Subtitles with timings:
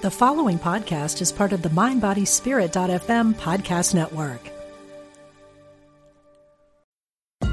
[0.00, 4.40] The following podcast is part of the MindBodySpirit.fm podcast network.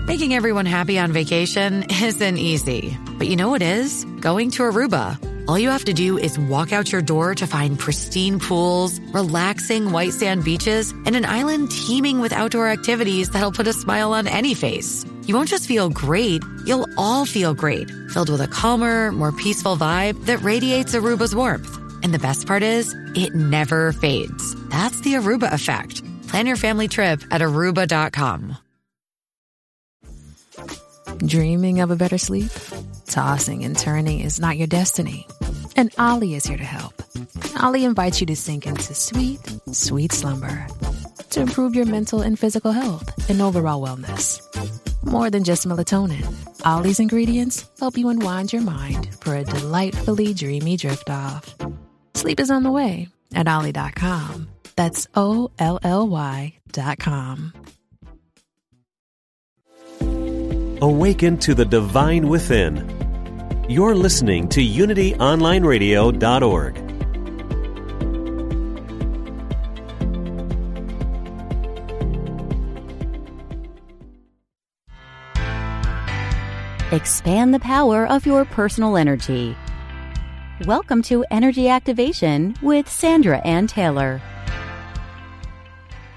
[0.05, 4.05] Making everyone happy on vacation isn't easy, but you know what is?
[4.19, 5.17] Going to Aruba.
[5.47, 9.91] All you have to do is walk out your door to find pristine pools, relaxing
[9.91, 14.27] white sand beaches, and an island teeming with outdoor activities that'll put a smile on
[14.27, 15.03] any face.
[15.25, 19.75] You won't just feel great, you'll all feel great, filled with a calmer, more peaceful
[19.75, 21.81] vibe that radiates Aruba's warmth.
[22.03, 24.55] And the best part is, it never fades.
[24.69, 26.03] That's the Aruba effect.
[26.27, 28.57] Plan your family trip at aruba.com.
[31.25, 32.51] Dreaming of a better sleep?
[33.07, 35.27] Tossing and turning is not your destiny.
[35.75, 37.01] And Olly is here to help.
[37.61, 39.39] Olly invites you to sink into sweet,
[39.71, 40.67] sweet slumber
[41.35, 44.41] to improve your mental and physical health and overall wellness.
[45.03, 46.25] More than just melatonin,
[46.65, 51.53] Olly's ingredients help you unwind your mind for a delightfully dreamy drift off.
[52.15, 54.47] Sleep is on the way at Olly.com.
[54.75, 57.53] That's O L L Y.com.
[60.81, 62.91] Awaken to the divine within.
[63.69, 66.81] You're listening to UnityOnlineRadio.org.
[76.91, 79.55] Expand the power of your personal energy.
[80.63, 84.21] Welcome to Energy Activation with Sandra Anne Taylor.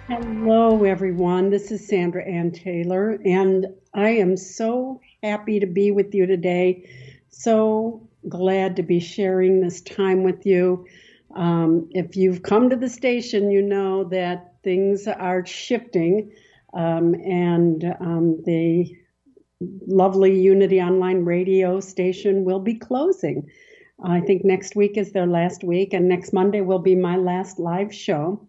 [0.06, 1.50] Hello, everyone.
[1.50, 6.89] This is Sandra Anne Taylor, and I am so happy to be with you today.
[7.31, 10.86] So glad to be sharing this time with you.
[11.34, 16.31] Um, if you've come to the station, you know that things are shifting,
[16.75, 18.97] um, and um, the
[19.61, 23.50] lovely Unity Online radio station will be closing.
[24.02, 27.58] I think next week is their last week, and next Monday will be my last
[27.58, 28.46] live show.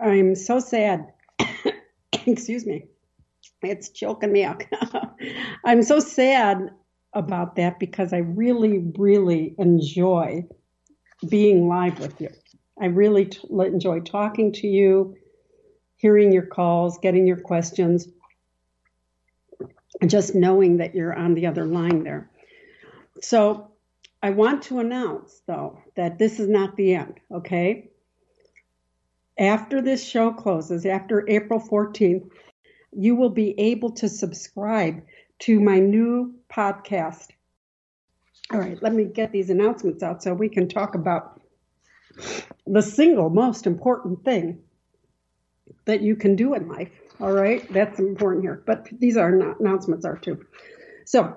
[0.00, 1.12] I'm so sad.
[2.26, 2.86] Excuse me.
[3.62, 4.62] It's choking me up.
[5.64, 6.70] I'm so sad
[7.12, 10.46] about that because I really, really enjoy
[11.28, 12.30] being live with you.
[12.80, 15.16] I really t- enjoy talking to you,
[15.96, 18.06] hearing your calls, getting your questions,
[20.00, 22.30] and just knowing that you're on the other line there.
[23.22, 23.70] So
[24.22, 27.90] I want to announce, though, that this is not the end, okay?
[29.38, 32.30] After this show closes, after April 14th,
[32.92, 35.02] you will be able to subscribe
[35.40, 37.28] to my new podcast.
[38.52, 41.40] All right, let me get these announcements out so we can talk about
[42.66, 44.60] the single most important thing
[45.84, 46.90] that you can do in life.
[47.20, 50.44] All right, that's important here, but these are not announcements are too.
[51.04, 51.36] So,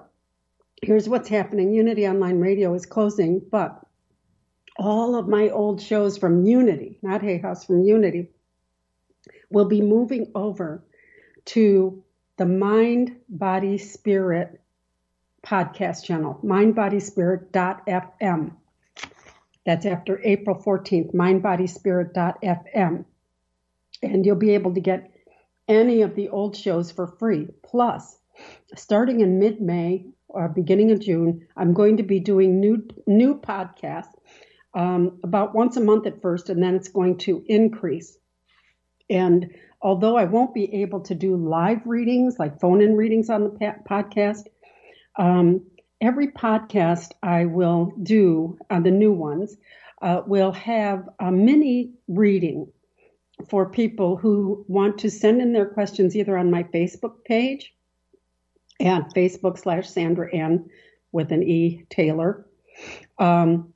[0.81, 3.81] here's what's happening Unity Online Radio is closing, but
[4.78, 8.29] all of my old shows from Unity, not Hay House, from Unity,
[9.50, 10.85] will be moving over
[11.45, 12.03] to
[12.38, 14.62] the Mind, Body, Spirit
[15.45, 18.51] podcast channel, mindbodyspirit.fm.
[19.66, 23.03] That's after April 14th, mindbodyspirit.fm.
[24.01, 25.12] And you'll be able to get
[25.68, 27.50] any of the old shows for free.
[27.63, 28.18] Plus,
[28.75, 33.40] starting in mid May, or beginning of June, I'm going to be doing new new
[33.40, 34.13] podcasts
[34.73, 38.17] um, about once a month at first, and then it's going to increase.
[39.09, 39.51] And
[39.81, 43.50] although I won't be able to do live readings, like phone in readings on the
[43.89, 44.44] podcast,
[45.18, 45.66] um,
[46.00, 49.57] every podcast I will do on the new ones
[50.01, 52.72] uh, will have a mini reading
[53.50, 57.73] for people who want to send in their questions either on my Facebook page
[58.79, 60.69] and Facebook slash Sandra Ann
[61.12, 62.45] with an E Taylor.
[63.17, 63.73] Um,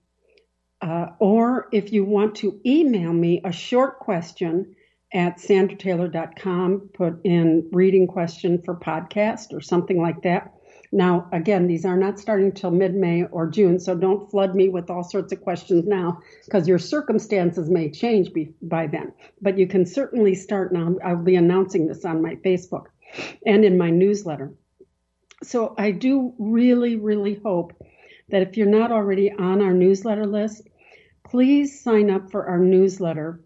[0.82, 4.76] uh, or if you want to email me a short question
[5.14, 10.54] at sandrataylor.com, put in reading question for podcast or something like that.
[10.92, 14.70] Now, again, these are not starting till mid May or June, so don't flood me
[14.70, 19.12] with all sorts of questions now because your circumstances may change be, by then.
[19.42, 20.96] But you can certainly start now.
[21.04, 22.86] I'll be announcing this on my Facebook
[23.46, 24.54] and in my newsletter.
[25.44, 27.74] So I do really, really hope
[28.30, 30.68] that if you're not already on our newsletter list,
[31.26, 33.42] please sign up for our newsletter.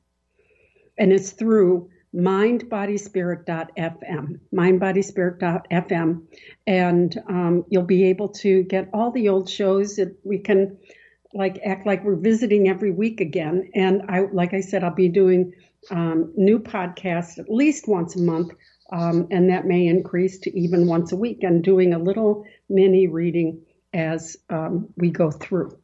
[0.97, 6.23] And it's through mindbodyspirit.fm, mindbodyspirit.fm.
[6.67, 10.79] And um, you'll be able to get all the old shows that we can
[11.33, 13.71] like act like we're visiting every week again.
[13.75, 15.53] And I, like I said, I'll be doing
[15.91, 18.53] um, new podcasts at least once a month
[18.93, 23.07] um, and that may increase to even once a week, and doing a little mini
[23.07, 25.77] reading as um, we go through.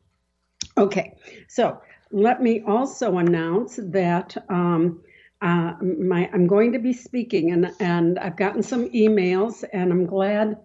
[0.78, 1.16] Okay,
[1.48, 1.80] so
[2.10, 5.02] let me also announce that um,
[5.42, 10.06] uh, my, I'm going to be speaking, and, and I've gotten some emails, and I'm
[10.06, 10.56] glad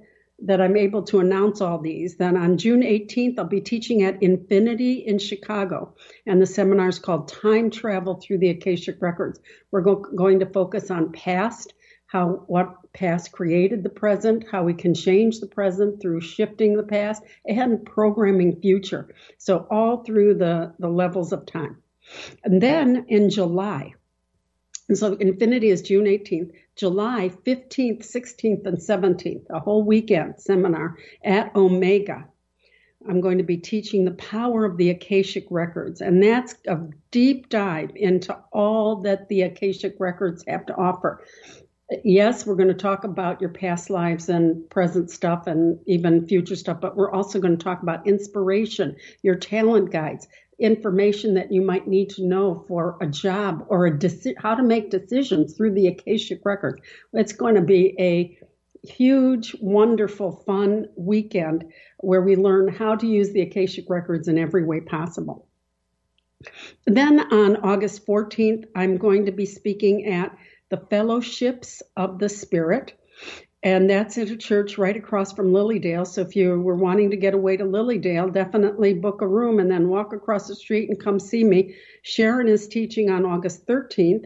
[0.43, 2.15] that I'm able to announce all these.
[2.15, 5.95] Then on June 18th, I'll be teaching at Infinity in Chicago,
[6.25, 9.39] and the seminar is called Time Travel Through the Akashic Records.
[9.71, 11.73] We're go- going to focus on past,
[12.11, 16.83] how what past created the present, how we can change the present through shifting the
[16.83, 19.15] past, and programming future.
[19.37, 21.77] So all through the, the levels of time.
[22.43, 23.93] And then in July,
[24.89, 30.97] and so Infinity is June 18th, July 15th, 16th, and 17th, a whole weekend seminar
[31.23, 32.27] at Omega.
[33.07, 36.77] I'm going to be teaching the power of the Akashic Records, and that's a
[37.09, 41.23] deep dive into all that the Akashic Records have to offer
[42.03, 46.55] yes, we're going to talk about your past lives and present stuff and even future
[46.55, 50.27] stuff, but we're also going to talk about inspiration, your talent guides,
[50.59, 54.63] information that you might need to know for a job or a deci- how to
[54.63, 56.81] make decisions through the Akashic record.
[57.13, 58.37] It's going to be a
[58.87, 64.63] huge, wonderful, fun weekend where we learn how to use the Akashic records in every
[64.63, 65.47] way possible.
[66.85, 70.35] Then on August 14th, I'm going to be speaking at
[70.71, 72.93] the Fellowships of the Spirit.
[73.61, 76.05] And that's at a church right across from Lily Dale.
[76.05, 79.59] So if you were wanting to get away to Lily Dale, definitely book a room
[79.59, 81.75] and then walk across the street and come see me.
[82.01, 84.25] Sharon is teaching on August 13th.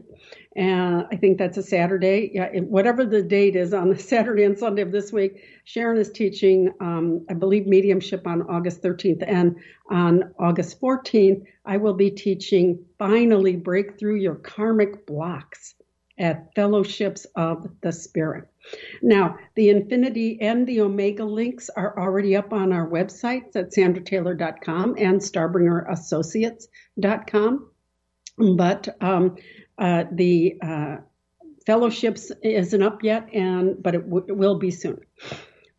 [0.54, 2.30] And I think that's a Saturday.
[2.32, 6.10] Yeah, whatever the date is on the Saturday and Sunday of this week, Sharon is
[6.10, 9.22] teaching, um, I believe, mediumship on August 13th.
[9.26, 9.56] And
[9.90, 15.74] on August 14th, I will be teaching Finally Break Through Your Karmic Blocks
[16.18, 18.48] at Fellowships of the Spirit.
[19.02, 24.94] Now, the Infinity and the Omega links are already up on our websites at sandrataylor.com
[24.98, 27.70] and starbringerassociates.com.
[28.56, 29.36] But um,
[29.78, 30.96] uh, the uh,
[31.64, 35.00] fellowships isn't up yet, and but it, w- it will be soon.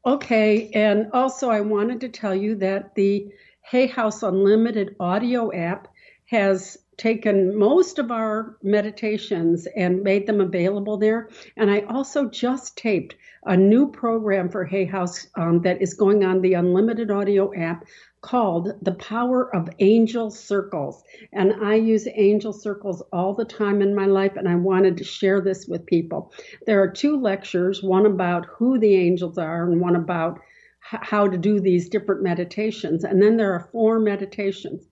[0.06, 3.28] Okay, and also I wanted to tell you that the
[3.62, 5.88] Hay House Unlimited audio app
[6.26, 11.30] has taken most of our meditations and made them available there.
[11.56, 16.26] And I also just taped a new program for Hay House um, that is going
[16.26, 17.86] on the Unlimited Audio app
[18.22, 21.04] called The Power of Angel Circles.
[21.32, 25.04] And I use angel circles all the time in my life, and I wanted to
[25.04, 26.34] share this with people.
[26.66, 30.40] There are two lectures one about who the angels are, and one about
[30.82, 33.04] how to do these different meditations.
[33.04, 34.88] And then there are four meditations.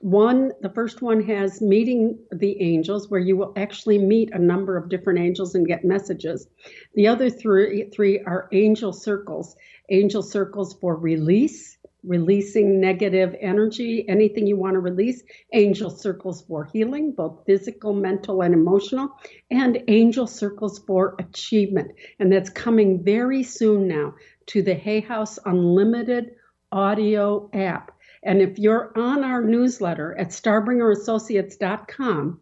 [0.00, 4.78] One, the first one has meeting the angels, where you will actually meet a number
[4.78, 6.48] of different angels and get messages.
[6.94, 9.56] The other three, three are angel circles,
[9.90, 16.64] angel circles for release, releasing negative energy, anything you want to release, angel circles for
[16.64, 19.10] healing, both physical, mental, and emotional,
[19.50, 21.92] and angel circles for achievement.
[22.18, 24.14] And that's coming very soon now
[24.46, 26.36] to the Hay House Unlimited
[26.72, 27.92] audio app.
[28.22, 32.40] And if you're on our newsletter at starbringerassociates.com,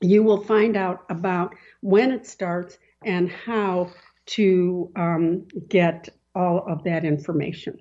[0.00, 3.90] you will find out about when it starts and how
[4.26, 7.78] to um, get all of that information.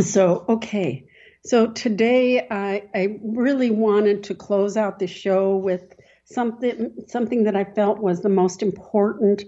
[0.00, 1.06] So, okay.
[1.44, 7.56] So today I, I really wanted to close out the show with something something that
[7.56, 9.42] I felt was the most important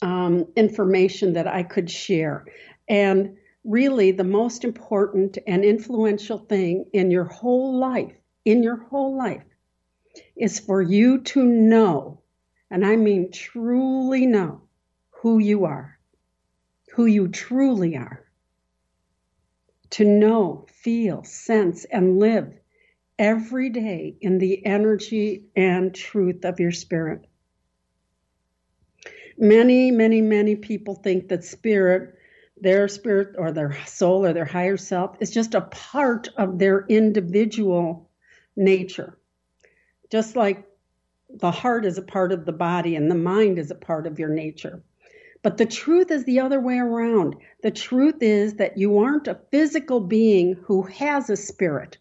[0.00, 2.44] um, information that I could share.
[2.88, 9.16] And really, the most important and influential thing in your whole life, in your whole
[9.16, 9.44] life,
[10.36, 12.20] is for you to know,
[12.70, 14.62] and I mean truly know,
[15.10, 15.98] who you are,
[16.92, 18.20] who you truly are.
[19.90, 22.52] To know, feel, sense, and live
[23.18, 27.26] every day in the energy and truth of your spirit.
[29.38, 32.16] Many, many, many people think that spirit,
[32.56, 36.86] their spirit or their soul or their higher self, is just a part of their
[36.88, 38.10] individual
[38.56, 39.18] nature.
[40.10, 40.64] Just like
[41.28, 44.18] the heart is a part of the body and the mind is a part of
[44.18, 44.82] your nature.
[45.42, 47.36] But the truth is the other way around.
[47.62, 51.98] The truth is that you aren't a physical being who has a spirit.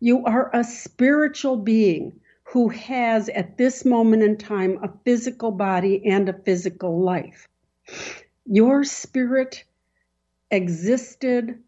[0.00, 6.06] You are a spiritual being who has, at this moment in time, a physical body
[6.06, 7.48] and a physical life.
[8.50, 9.64] Your spirit
[10.50, 11.58] existed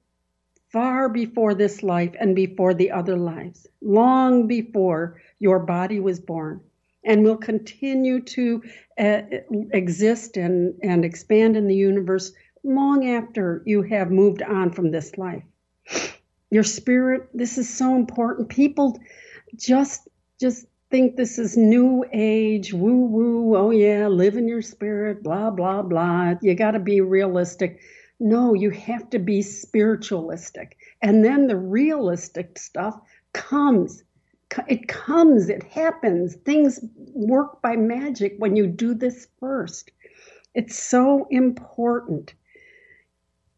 [0.72, 6.60] far before this life and before the other lives, long before your body was born,
[7.04, 8.62] and will continue to
[8.98, 9.22] uh,
[9.72, 12.32] exist and, and expand in the universe
[12.64, 15.42] long after you have moved on from this life.
[16.50, 18.48] Your spirit this is so important.
[18.48, 18.98] People
[19.56, 20.08] just
[20.40, 25.50] just think this is new age woo woo oh yeah live in your spirit blah
[25.50, 26.34] blah blah.
[26.42, 27.80] You got to be realistic.
[28.18, 30.76] No you have to be spiritualistic.
[31.00, 33.00] And then the realistic stuff
[33.32, 34.02] comes.
[34.68, 36.34] It comes it happens.
[36.34, 36.80] Things
[37.14, 39.92] work by magic when you do this first.
[40.54, 42.34] It's so important.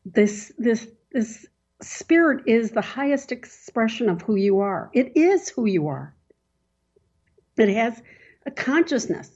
[0.05, 1.47] This this this
[1.81, 4.91] spirit is the highest expression of who you are.
[4.93, 6.15] It is who you are.
[7.57, 8.03] It has
[8.47, 9.31] a consciousness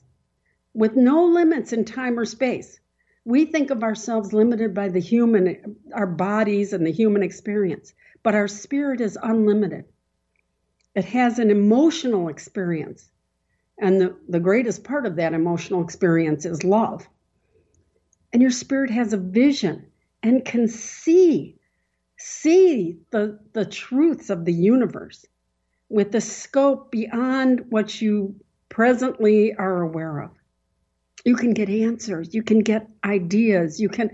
[0.75, 2.79] with no limits in time or space.
[3.25, 7.93] We think of ourselves limited by the human, our bodies and the human experience,
[8.23, 9.85] but our spirit is unlimited.
[10.95, 13.11] It has an emotional experience.
[13.79, 17.07] And the, the greatest part of that emotional experience is love.
[18.33, 19.87] And your spirit has a vision
[20.23, 21.57] and can see
[22.19, 25.27] see the, the truths of the universe
[25.89, 28.35] with the scope beyond what you
[28.69, 30.31] presently are aware of.
[31.25, 34.11] You can get answers, you can get ideas, you can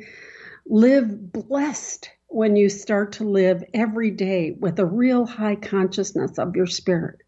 [0.66, 6.56] live blessed when you start to live every day with a real high consciousness of
[6.56, 7.20] your spirit.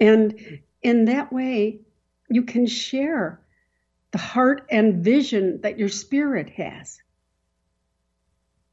[0.00, 1.80] And in that way,
[2.30, 3.40] you can share
[4.12, 7.00] the heart and vision that your spirit has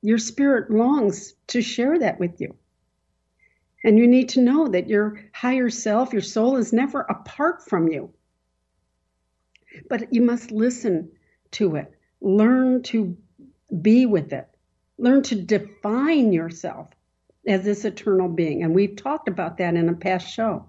[0.02, 2.56] your spirit longs to share that with you.
[3.84, 7.88] And you need to know that your higher self, your soul, is never apart from
[7.88, 8.14] you.
[9.90, 11.12] But you must listen
[11.52, 13.18] to it, learn to
[13.82, 14.48] be with it,
[14.98, 16.90] learn to define yourself
[17.48, 18.64] as this eternal being.
[18.64, 20.68] And we've talked about that in a past show.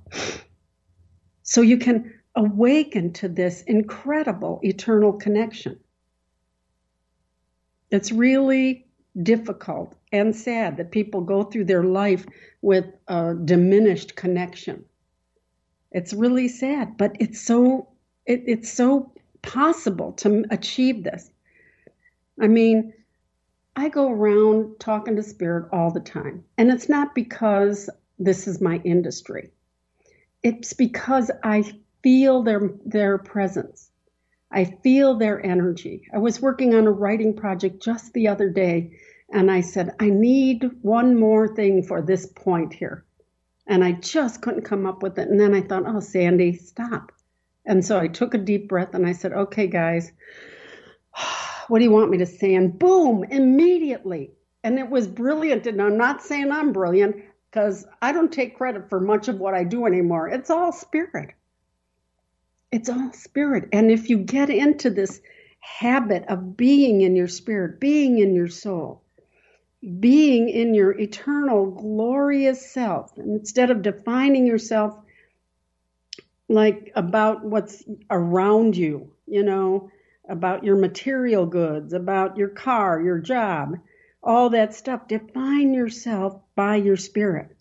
[1.42, 5.78] So you can awaken to this incredible eternal connection.
[7.90, 8.86] It's really
[9.20, 12.24] difficult and sad that people go through their life
[12.62, 14.84] with a diminished connection.
[15.90, 17.88] It's really sad, but it's so
[18.24, 21.30] it, it's so possible to achieve this.
[22.40, 22.94] I mean,
[23.76, 28.60] I go around talking to spirit all the time, and it's not because this is
[28.60, 29.50] my industry.
[30.42, 31.64] It's because I
[32.02, 33.91] feel their their presence.
[34.52, 36.02] I feel their energy.
[36.12, 38.92] I was working on a writing project just the other day,
[39.32, 43.04] and I said, I need one more thing for this point here.
[43.66, 45.28] And I just couldn't come up with it.
[45.28, 47.12] And then I thought, oh, Sandy, stop.
[47.64, 50.12] And so I took a deep breath and I said, okay, guys,
[51.68, 52.54] what do you want me to say?
[52.54, 54.32] And boom, immediately.
[54.64, 55.66] And it was brilliant.
[55.66, 57.16] And I'm not saying I'm brilliant
[57.50, 60.28] because I don't take credit for much of what I do anymore.
[60.28, 61.30] It's all spirit.
[62.72, 63.68] It's all spirit.
[63.72, 65.20] And if you get into this
[65.60, 69.02] habit of being in your spirit, being in your soul,
[70.00, 74.96] being in your eternal, glorious self, instead of defining yourself
[76.48, 79.90] like about what's around you, you know,
[80.28, 83.76] about your material goods, about your car, your job,
[84.22, 85.08] all that stuff.
[85.08, 87.56] Define yourself by your spirit.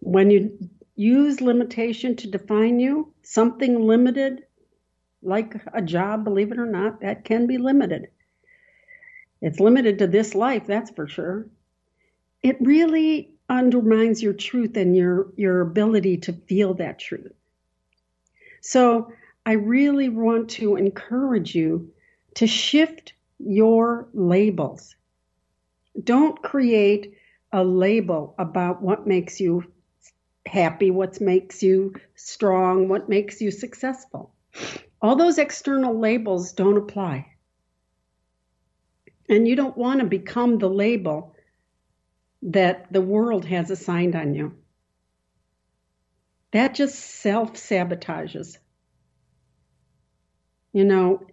[0.00, 0.58] When you
[0.96, 4.44] use limitation to define you, something limited,
[5.22, 8.08] like a job, believe it or not, that can be limited.
[9.40, 11.46] It's limited to this life, that's for sure.
[12.42, 17.32] It really undermines your truth and your, your ability to feel that truth.
[18.60, 19.12] So
[19.44, 21.92] I really want to encourage you
[22.34, 24.94] to shift your labels.
[26.02, 27.14] Don't create
[27.52, 29.64] a label about what makes you
[30.54, 34.32] happy, what makes you strong, what makes you successful.
[35.02, 37.26] All those external labels don't apply.
[39.28, 41.34] And you don't want to become the label
[42.42, 44.54] that the world has assigned on you.
[46.52, 48.58] That just self sabotages.
[50.72, 51.26] You know,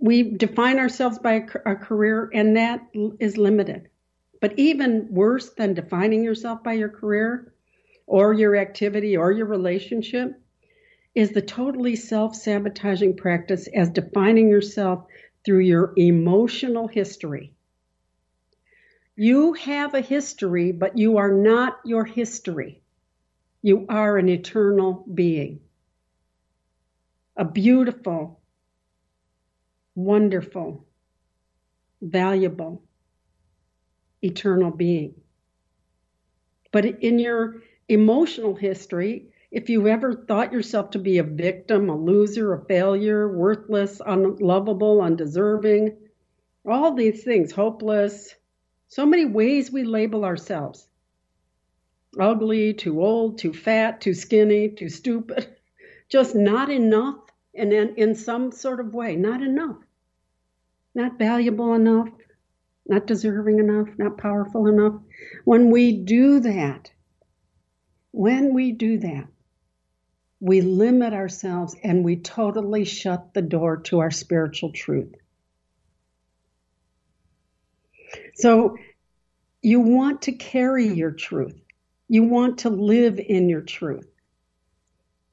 [0.00, 2.86] we define ourselves by a career, and that
[3.18, 3.88] is limited.
[4.44, 7.54] But even worse than defining yourself by your career
[8.06, 10.38] or your activity or your relationship
[11.14, 15.06] is the totally self sabotaging practice as defining yourself
[15.46, 17.54] through your emotional history.
[19.16, 22.82] You have a history, but you are not your history.
[23.62, 25.60] You are an eternal being,
[27.34, 28.42] a beautiful,
[29.94, 30.84] wonderful,
[32.02, 32.82] valuable,
[34.24, 35.14] eternal being.
[36.72, 41.96] But in your emotional history, if you ever thought yourself to be a victim, a
[41.96, 45.96] loser, a failure, worthless, unlovable, undeserving,
[46.66, 48.34] all these things, hopeless,
[48.88, 50.88] so many ways we label ourselves.
[52.18, 55.48] Ugly, too old, too fat, too skinny, too stupid,
[56.08, 57.18] just not enough,
[57.54, 59.78] and in, in some sort of way, not enough,
[60.94, 62.08] not valuable enough,
[62.86, 64.94] not deserving enough, not powerful enough.
[65.44, 66.92] When we do that,
[68.12, 69.26] when we do that,
[70.40, 75.14] we limit ourselves and we totally shut the door to our spiritual truth.
[78.34, 78.76] So
[79.62, 81.58] you want to carry your truth.
[82.08, 84.06] You want to live in your truth.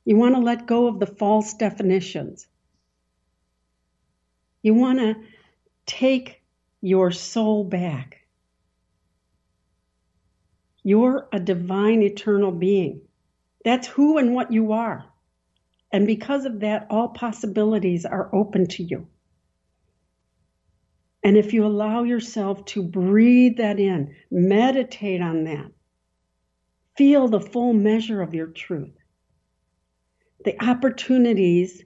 [0.05, 2.47] You want to let go of the false definitions.
[4.63, 5.15] You want to
[5.85, 6.40] take
[6.81, 8.17] your soul back.
[10.83, 13.01] You're a divine eternal being.
[13.63, 15.05] That's who and what you are.
[15.91, 19.07] And because of that, all possibilities are open to you.
[21.23, 25.71] And if you allow yourself to breathe that in, meditate on that,
[26.97, 28.97] feel the full measure of your truth,
[30.43, 31.83] the opportunities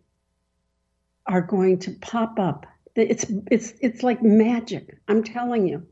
[1.26, 2.66] are going to pop up.
[2.96, 4.98] It's, it's, it's like magic.
[5.08, 5.88] I'm telling you.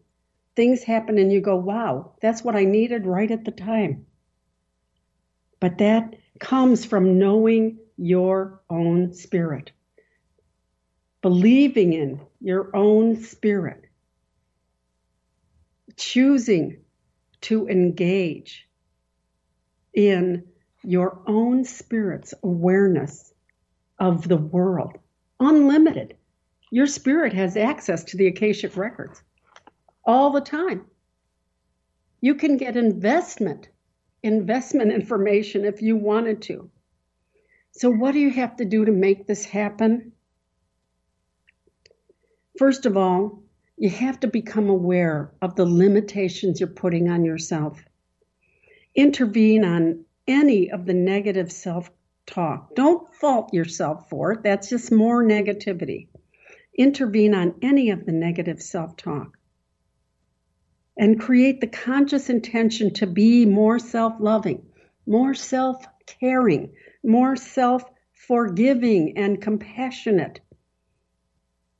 [0.55, 4.05] Things happen and you go, wow, that's what I needed right at the time.
[5.59, 9.71] But that comes from knowing your own spirit,
[11.21, 13.85] believing in your own spirit,
[15.95, 16.81] choosing
[17.41, 18.67] to engage
[19.93, 20.43] in
[20.83, 23.33] your own spirit's awareness
[23.99, 24.97] of the world,
[25.39, 26.15] unlimited.
[26.73, 29.21] Your spirit has access to the Akashic records
[30.03, 30.87] all the time.
[32.19, 33.69] You can get investment,
[34.23, 36.71] investment information if you wanted to.
[37.73, 40.13] So, what do you have to do to make this happen?
[42.57, 43.43] First of all,
[43.77, 47.85] you have to become aware of the limitations you're putting on yourself.
[48.95, 51.91] Intervene on any of the negative self
[52.25, 52.73] talk.
[52.73, 56.07] Don't fault yourself for it, that's just more negativity.
[56.75, 59.37] Intervene on any of the negative self talk
[60.97, 64.65] and create the conscious intention to be more self loving,
[65.05, 67.83] more self caring, more self
[68.13, 70.39] forgiving and compassionate.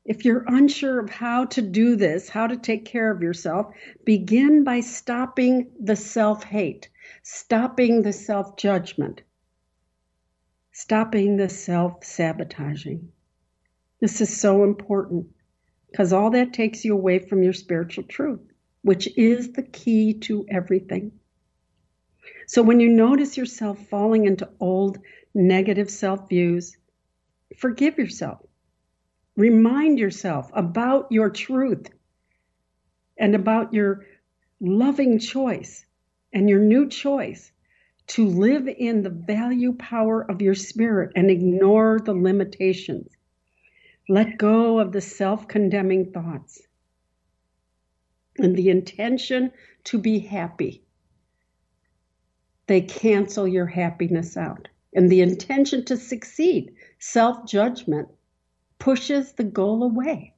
[0.06, 4.64] If you're unsure of how to do this, how to take care of yourself, begin
[4.64, 6.90] by stopping the self hate,
[7.22, 9.22] stopping the self judgment,
[10.72, 13.12] stopping the self sabotaging.
[14.04, 15.28] This is so important
[15.90, 18.42] because all that takes you away from your spiritual truth,
[18.82, 21.14] which is the key to everything.
[22.46, 25.00] So when you notice yourself falling into old
[25.34, 26.76] negative self views,
[27.58, 28.42] forgive yourself.
[29.38, 31.88] Remind yourself about your truth
[33.18, 34.06] and about your
[34.60, 35.86] loving choice
[36.34, 37.54] and your new choice
[38.08, 43.13] to live in the value power of your spirit and ignore the limitations.
[44.10, 46.62] Let go of the self condemning thoughts
[48.38, 49.52] and the intention
[49.86, 50.84] to be happy.
[52.68, 58.10] They cancel your happiness out and the intention to succeed, self judgment,
[58.78, 60.34] pushes the goal away.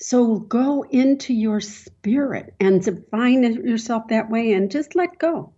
[0.00, 5.52] So go into your spirit and define yourself that way and just let go.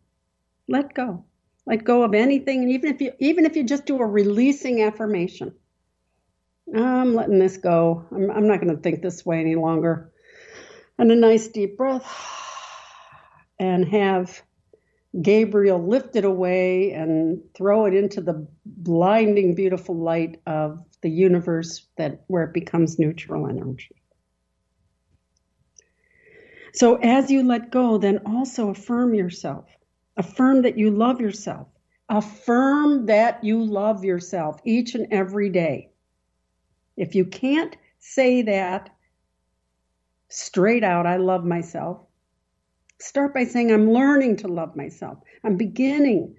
[0.69, 1.25] Let go.
[1.65, 4.83] Let go of anything, and even if you even if you just do a releasing
[4.83, 5.55] affirmation.
[6.75, 8.07] I'm letting this go.
[8.11, 10.13] I'm, I'm not going to think this way any longer.
[10.99, 12.07] And a nice deep breath,
[13.59, 14.43] and have
[15.21, 21.87] Gabriel lift it away and throw it into the blinding, beautiful light of the universe
[21.97, 23.97] that where it becomes neutral energy.
[26.75, 29.67] So as you let go, then also affirm yourself.
[30.17, 31.69] Affirm that you love yourself.
[32.09, 35.92] Affirm that you love yourself each and every day.
[37.03, 38.89] If you can't say that
[40.29, 42.07] straight out, I love myself,
[43.01, 45.19] start by saying, I'm learning to love myself.
[45.43, 46.37] I'm beginning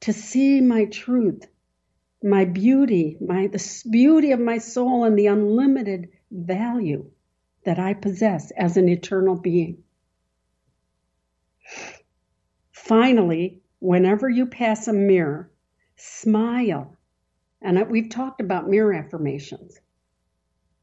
[0.00, 1.46] to see my truth,
[2.22, 7.10] my beauty, my the beauty of my soul and the unlimited value
[7.66, 9.84] that I possess as an eternal being.
[12.72, 15.52] Finally, whenever you pass a mirror,
[15.96, 16.96] smile.
[17.60, 19.78] And we've talked about mirror affirmations.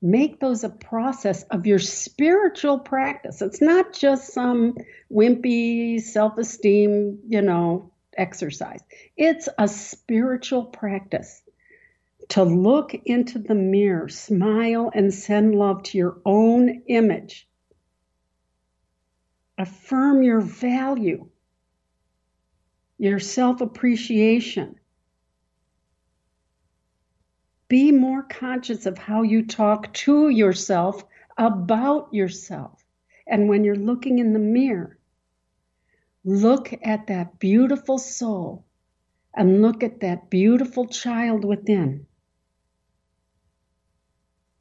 [0.01, 3.41] Make those a process of your spiritual practice.
[3.41, 4.75] It's not just some
[5.12, 8.81] wimpy self esteem, you know, exercise.
[9.17, 11.41] It's a spiritual practice
[12.29, 17.47] to look into the mirror, smile, and send love to your own image.
[19.58, 21.29] Affirm your value,
[22.97, 24.75] your self appreciation.
[27.75, 31.03] Be more conscious of how you talk to yourself
[31.38, 32.81] about yourself.
[33.27, 34.97] And when you're looking in the mirror,
[36.23, 38.63] look at that beautiful soul
[39.33, 42.07] and look at that beautiful child within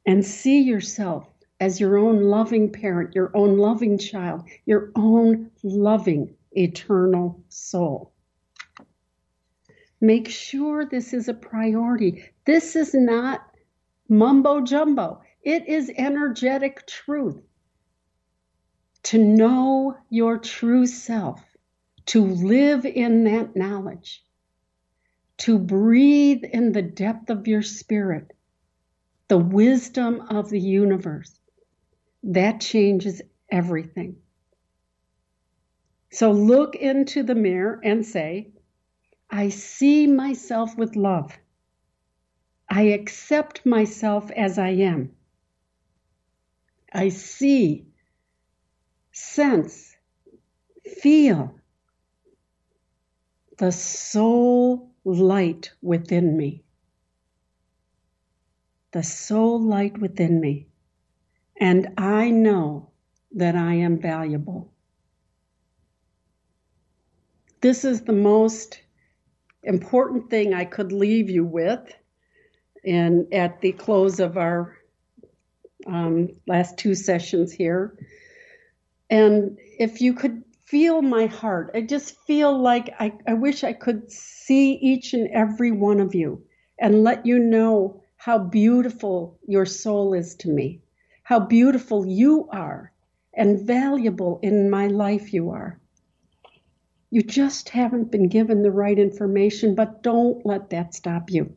[0.05, 1.25] and see yourself
[1.61, 8.11] as your own loving parent, your own loving child, your own loving eternal soul.
[10.05, 12.25] Make sure this is a priority.
[12.45, 13.41] This is not
[14.07, 17.41] mumbo jumbo, it is energetic truth.
[19.05, 21.41] To know your true self,
[22.05, 24.23] to live in that knowledge,
[25.37, 28.31] to breathe in the depth of your spirit,
[29.27, 31.39] the wisdom of the universe,
[32.21, 34.17] that changes everything.
[36.11, 38.51] So look into the mirror and say,
[39.29, 41.37] I see myself with love.
[42.69, 45.11] I accept myself as I am.
[46.93, 47.87] I see,
[49.11, 49.95] sense,
[51.01, 51.55] feel
[53.57, 56.65] the soul light within me
[58.95, 60.67] the soul light within me,
[61.59, 62.91] and I know
[63.33, 64.71] that I am valuable.
[67.59, 68.79] This is the most
[69.65, 71.93] important thing I could leave you with.
[72.85, 74.77] And at the close of our
[75.87, 77.97] um, last two sessions here,
[79.09, 83.73] and if you could feel my heart, I just feel like I, I wish I
[83.73, 86.43] could see each and every one of you
[86.79, 90.81] and let you know how beautiful your soul is to me,
[91.23, 92.91] how beautiful you are,
[93.33, 95.79] and valuable in my life you are.
[97.15, 101.55] You just haven't been given the right information, but don't let that stop you.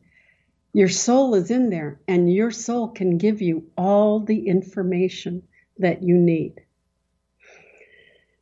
[0.71, 5.43] Your soul is in there, and your soul can give you all the information
[5.77, 6.61] that you need.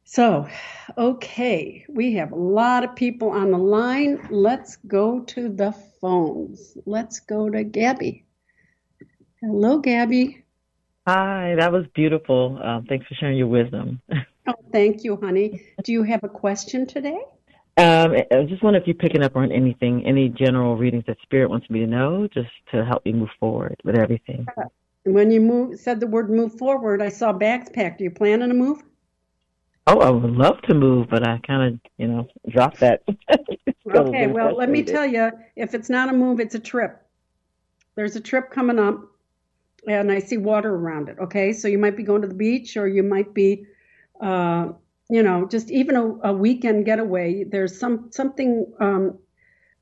[0.04, 0.48] So,
[0.96, 4.28] okay, we have a lot of people on the line.
[4.30, 6.78] Let's go to the phones.
[6.86, 8.26] Let's go to Gabby.
[9.42, 10.44] Hello, Gabby.
[11.08, 12.60] Hi, that was beautiful.
[12.62, 14.02] Um, thanks for sharing your wisdom.
[14.48, 15.64] oh, thank you, honey.
[15.82, 17.18] Do you have a question today?
[17.78, 21.50] Um, I just wonder if you're picking up on anything, any general readings that Spirit
[21.50, 24.46] wants me to know, just to help me move forward with everything.
[25.06, 28.02] When you move, said the word move forward, I saw bags packed.
[28.02, 28.84] Are you planning to move?
[29.86, 33.04] Oh, I would love to move, but I kind of, you know, dropped that.
[33.96, 37.02] okay, well, let me tell you, if it's not a move, it's a trip.
[37.96, 39.06] There's a trip coming up,
[39.88, 41.18] and I see water around it.
[41.20, 43.66] Okay, so you might be going to the beach, or you might be,
[44.22, 44.70] uh,
[45.10, 47.44] you know, just even a, a, weekend getaway.
[47.44, 48.72] There's some something.
[48.80, 49.20] Um,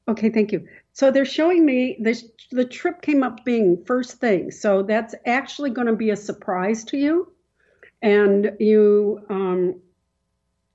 [0.07, 0.67] okay, thank you.
[0.93, 2.25] So they're showing me this.
[2.51, 6.83] The trip came up being first thing, so that's actually going to be a surprise
[6.85, 7.31] to you,
[8.01, 9.25] and you.
[9.29, 9.81] Um,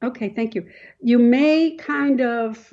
[0.02, 0.66] Okay, thank you.
[1.00, 2.72] You may kind of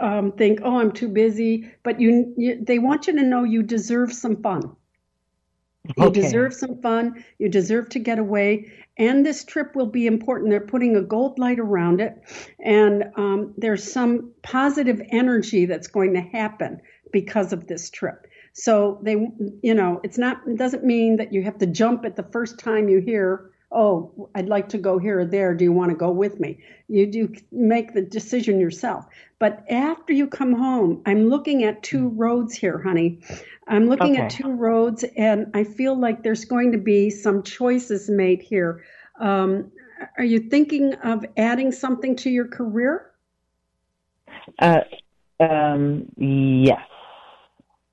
[0.00, 3.62] um, think, "Oh, I'm too busy," but you, you, they want you to know you
[3.62, 4.74] deserve some fun.
[5.96, 6.10] You Okay.
[6.10, 7.24] deserve some fun.
[7.38, 8.72] You deserve to get away.
[8.98, 10.50] And this trip will be important.
[10.50, 12.14] They're putting a gold light around it.
[12.64, 16.80] And um, there's some positive energy that's going to happen
[17.12, 18.26] because of this trip.
[18.52, 19.12] So they,
[19.62, 22.58] you know, it's not, it doesn't mean that you have to jump at the first
[22.58, 25.54] time you hear, oh, I'd like to go here or there.
[25.54, 26.58] Do you want to go with me?
[26.88, 29.06] You do make the decision yourself.
[29.40, 33.20] But after you come home, I'm looking at two roads here, honey.
[33.66, 38.10] I'm looking at two roads, and I feel like there's going to be some choices
[38.10, 38.84] made here.
[39.18, 39.72] Um,
[40.18, 43.12] are you thinking of adding something to your career?
[44.58, 44.80] Uh,
[45.40, 46.82] um, yes.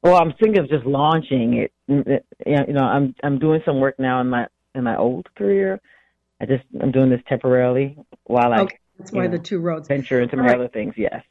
[0.04, 1.72] Well, I'm thinking of just launching it.
[1.90, 5.80] Mm, You know, I'm I'm doing some work now in my in my old career.
[6.42, 9.88] I just I'm doing this temporarily while I Okay, that's why you the two roads.
[9.88, 10.56] venture into my right.
[10.56, 10.94] other things.
[10.98, 11.24] Yes.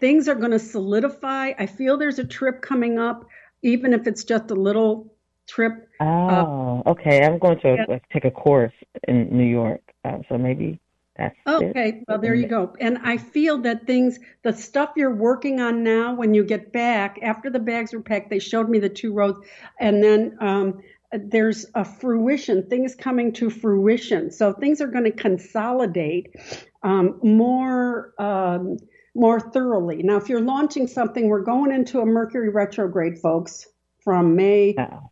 [0.00, 1.52] Things are going to solidify.
[1.58, 3.26] I feel there's a trip coming up,
[3.62, 5.12] even if it's just a little
[5.46, 5.88] trip.
[6.00, 7.22] Oh, okay.
[7.22, 7.98] I'm going to yeah.
[8.12, 8.72] take a course
[9.06, 10.80] in New York, uh, so maybe
[11.16, 11.50] that's it.
[11.50, 12.74] Okay, well, there you go.
[12.80, 17.18] And I feel that things, the stuff you're working on now, when you get back,
[17.22, 19.38] after the bags were packed, they showed me the two roads,
[19.78, 20.80] and then um,
[21.12, 24.30] there's a fruition, things coming to fruition.
[24.30, 26.34] So things are going to consolidate
[26.82, 28.14] um, more.
[28.18, 28.78] Um,
[29.14, 30.02] more thoroughly.
[30.02, 33.66] Now, if you're launching something, we're going into a Mercury retrograde, folks,
[34.04, 35.10] from May Oh,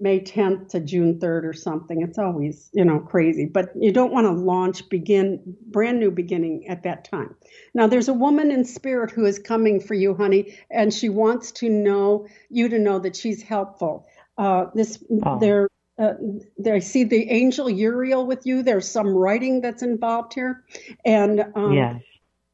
[0.00, 2.02] May 10th to June 3rd or something.
[2.02, 3.46] It's always, you know, crazy.
[3.46, 7.36] But you don't want to launch, begin, brand new beginning at that time.
[7.74, 11.52] Now, there's a woman in spirit who is coming for you, honey, and she wants
[11.52, 14.06] to know you to know that she's helpful.
[14.38, 15.38] Uh, this, Oh.
[15.38, 16.14] there, uh,
[16.58, 18.62] there, I see the angel Uriel with you.
[18.64, 20.64] There's some writing that's involved here.
[21.04, 22.02] And, um, yes.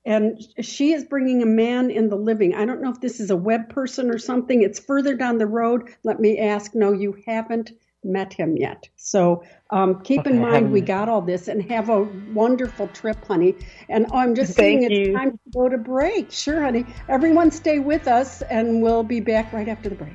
[0.08, 2.54] And she is bringing a man in the living.
[2.54, 4.62] I don't know if this is a web person or something.
[4.62, 5.90] It's further down the road.
[6.02, 6.74] Let me ask.
[6.74, 8.88] No, you haven't met him yet.
[8.96, 12.88] So um, keep in Okay, I mind we got all this and have a wonderful
[12.88, 13.54] trip, honey.
[13.90, 15.14] And oh, I'm just saying Thank it's you.
[15.14, 16.32] time to go to break.
[16.32, 16.86] Sure, honey.
[17.10, 20.14] Everyone stay with us and we'll be back right after the break.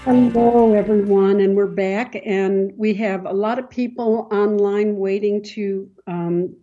[0.05, 5.89] Hello, everyone, and we're back, and we have a lot of people online waiting to
[6.05, 6.55] um,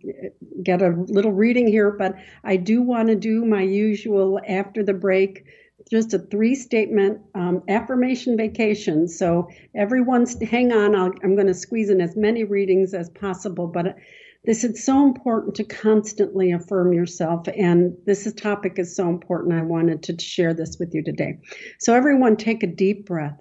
[0.63, 1.91] get a little reading here.
[1.91, 5.43] But I do want to do my usual after the break,
[5.91, 9.09] just a three-statement um, affirmation vacation.
[9.09, 10.95] So everyone, hang on.
[10.95, 13.97] I'll, I'm going to squeeze in as many readings as possible, but.
[14.45, 19.53] This is so important to constantly affirm yourself, and this topic is so important.
[19.53, 21.39] I wanted to share this with you today.
[21.79, 23.39] So, everyone, take a deep breath.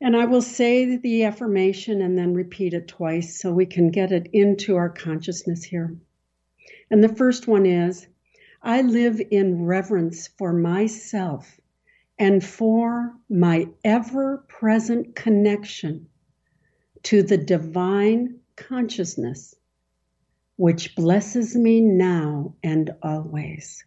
[0.00, 4.10] And I will say the affirmation and then repeat it twice so we can get
[4.10, 5.96] it into our consciousness here.
[6.90, 8.08] And the first one is
[8.60, 11.60] I live in reverence for myself
[12.18, 16.08] and for my ever present connection
[17.04, 19.54] to the divine consciousness,
[20.56, 23.84] which blesses me now and always.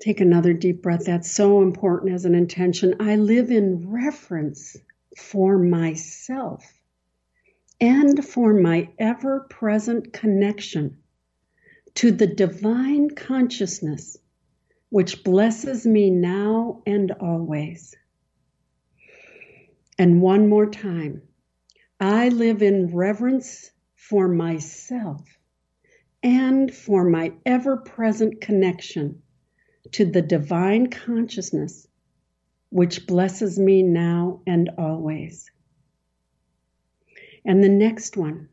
[0.00, 1.04] Take another deep breath.
[1.04, 2.96] That's so important as an intention.
[3.00, 4.76] I live in reference
[5.16, 6.64] for myself
[7.80, 10.98] and for my ever present connection
[11.94, 14.16] to the divine consciousness
[14.90, 17.94] which blesses me now and always.
[19.98, 21.22] And one more time,
[22.02, 25.22] I live in reverence for myself
[26.22, 29.20] and for my ever present connection
[29.92, 31.86] to the divine consciousness
[32.70, 35.50] which blesses me now and always.
[37.44, 38.48] And the next one.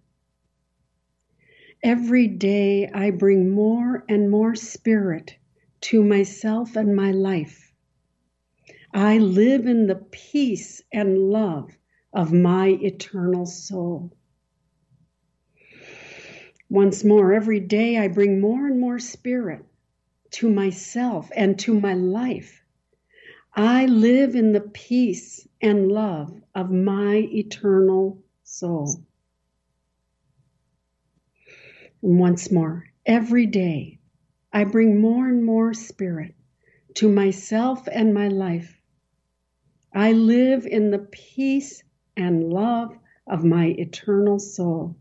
[1.81, 5.37] Every day I bring more and more spirit
[5.81, 7.71] to myself and my life.
[8.93, 11.77] I live in the peace and love
[12.17, 14.11] of my eternal soul.
[16.67, 19.63] Once more, every day I bring more and more spirit
[20.31, 22.63] to myself and to my life.
[23.53, 29.05] I live in the peace and love of my eternal soul.
[32.01, 33.99] Once more, every day
[34.51, 36.33] I bring more and more spirit
[36.95, 38.81] to myself and my life.
[39.93, 41.83] I live in the peace
[42.17, 44.97] and love of my eternal soul.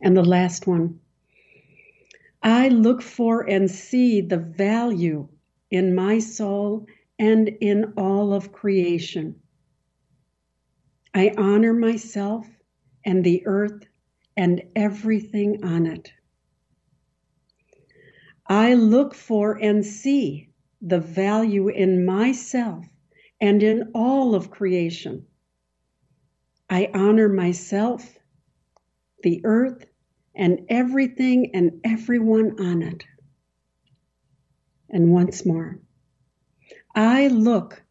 [0.00, 1.00] And the last one
[2.42, 5.28] I look for and see the value
[5.70, 6.86] in my soul
[7.18, 9.40] and in all of creation.
[11.14, 12.46] I honor myself
[13.04, 13.82] and the earth
[14.36, 16.12] and everything on it.
[18.46, 20.50] I look for and see
[20.82, 22.86] the value in myself
[23.40, 25.26] and in all of creation.
[26.68, 28.18] I honor myself,
[29.22, 29.86] the earth,
[30.34, 33.04] and everything and everyone on it.
[34.90, 35.80] And once more,
[36.94, 37.82] I look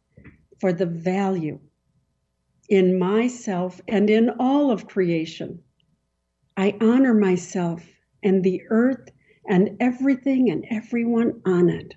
[0.60, 1.60] for the value
[2.68, 5.62] in myself and in all of creation.
[6.56, 7.84] I honor myself
[8.22, 9.10] and the earth
[9.48, 11.94] and everything and everyone on it.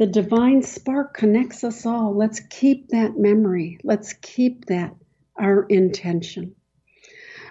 [0.00, 2.16] The divine spark connects us all.
[2.16, 3.76] Let's keep that memory.
[3.84, 4.94] Let's keep that
[5.38, 6.54] our intention.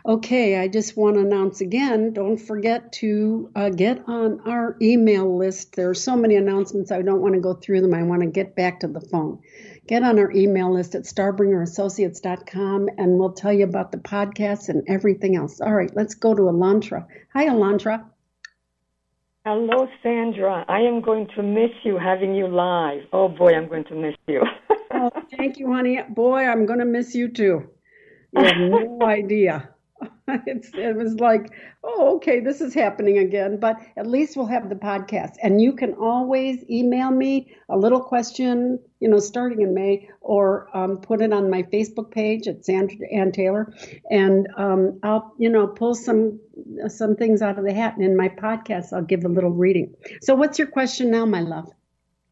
[0.03, 5.37] Okay, I just want to announce again don't forget to uh, get on our email
[5.37, 5.75] list.
[5.75, 7.93] There are so many announcements, I don't want to go through them.
[7.93, 9.43] I want to get back to the phone.
[9.85, 14.85] Get on our email list at starbringerassociates.com and we'll tell you about the podcast and
[14.87, 15.61] everything else.
[15.61, 17.05] All right, let's go to Elantra.
[17.31, 18.05] Hi, Elantra.
[19.51, 20.63] Hello, Sandra.
[20.69, 23.01] I am going to miss you having you live.
[23.11, 24.43] Oh boy, I'm going to miss you.
[24.93, 25.99] oh, thank you, honey.
[26.07, 27.67] Boy, I'm going to miss you too.
[28.31, 29.69] You have no idea.
[30.27, 31.51] it's, it was like,
[31.83, 33.59] oh, okay, this is happening again.
[33.59, 35.37] But at least we'll have the podcast.
[35.41, 40.69] And you can always email me a little question, you know, starting in May, or
[40.75, 43.73] um, put it on my Facebook page at Sandra Anne Taylor.
[44.09, 46.39] And um, I'll, you know, pull some
[46.87, 47.95] some things out of the hat.
[47.95, 49.95] And in my podcast, I'll give a little reading.
[50.21, 51.71] So, what's your question now, my love?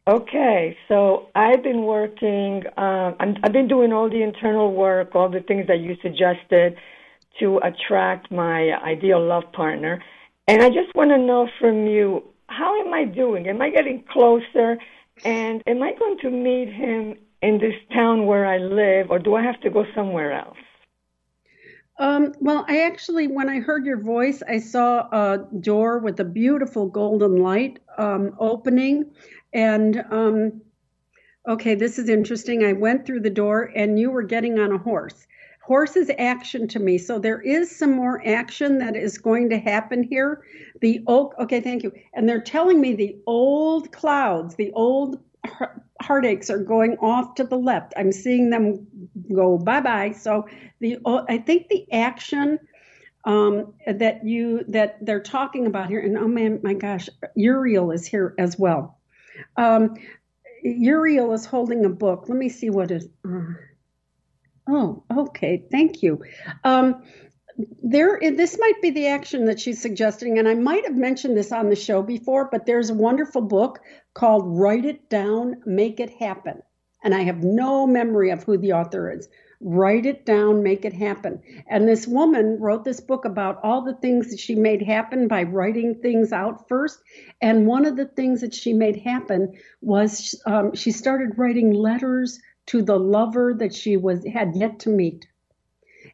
[0.08, 5.28] Okay, so I've been working, uh, i have been doing all the internal work, all
[5.28, 6.78] the things that you suggested
[7.40, 10.02] to attract my ideal love partner.
[10.46, 13.48] And I just want to know from you, how am I doing?
[13.48, 14.78] Am I getting closer?
[15.24, 19.34] And am I going to meet him in this town where I live, or do
[19.34, 20.56] I have to go somewhere else?
[21.98, 26.24] Um, well, I actually, when I heard your voice, I saw a door with a
[26.24, 29.10] beautiful golden light um, opening.
[29.52, 30.60] And um,
[31.48, 32.64] okay, this is interesting.
[32.64, 35.26] I went through the door, and you were getting on a horse
[35.68, 36.96] horses action to me.
[36.96, 40.42] So there is some more action that is going to happen here.
[40.80, 41.92] The oak, okay, thank you.
[42.14, 45.20] And they're telling me the old clouds, the old
[46.00, 47.92] heartaches are going off to the left.
[47.98, 48.86] I'm seeing them
[49.34, 50.12] go bye bye.
[50.12, 50.48] So
[50.80, 50.96] the
[51.28, 52.58] I think the action
[53.24, 58.06] um, that you that they're talking about here, and oh man, my gosh, Uriel is
[58.06, 58.98] here as well.
[59.58, 59.96] Um,
[60.62, 62.24] Uriel is holding a book.
[62.28, 63.06] Let me see what is.
[63.22, 63.52] Uh,
[64.68, 65.64] Oh, okay.
[65.70, 66.22] Thank you.
[66.62, 67.02] Um,
[67.82, 71.50] there, this might be the action that she's suggesting, and I might have mentioned this
[71.50, 73.80] on the show before, but there's a wonderful book
[74.14, 76.62] called Write It Down, Make It Happen.
[77.02, 79.28] And I have no memory of who the author is.
[79.60, 81.42] Write it down, make it happen.
[81.68, 85.42] And this woman wrote this book about all the things that she made happen by
[85.42, 87.00] writing things out first.
[87.40, 92.38] And one of the things that she made happen was um, she started writing letters
[92.68, 95.27] to the lover that she was had yet to meet.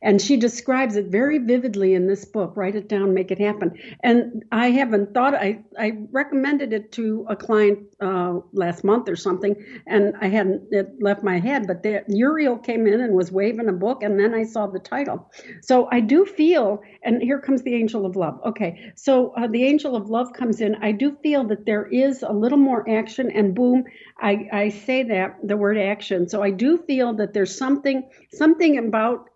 [0.05, 2.57] And she describes it very vividly in this book.
[2.57, 3.73] Write it down, make it happen.
[4.05, 9.17] And I haven't thought, I, I recommended it to a client uh, last month or
[9.17, 13.33] something, and I hadn't, it left my head, but the, Uriel came in and was
[13.33, 15.33] waving a book, and then I saw the title.
[15.63, 18.39] So I do feel, and here comes the angel of love.
[18.45, 20.75] Okay, so uh, the angel of love comes in.
[20.77, 23.85] I do feel that there is a little more action, and boom,
[24.21, 26.29] I, I say that, the word action.
[26.29, 29.31] So I do feel that there's something, something about,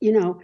[0.00, 0.40] you know,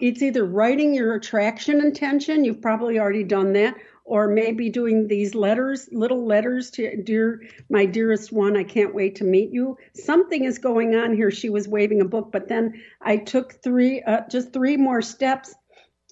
[0.00, 5.34] it's either writing your attraction intention, you've probably already done that, or maybe doing these
[5.34, 9.78] letters, little letters to dear my dearest one, I can't wait to meet you.
[9.94, 11.30] Something is going on here.
[11.30, 15.54] She was waving a book, but then I took three, uh, just three more steps,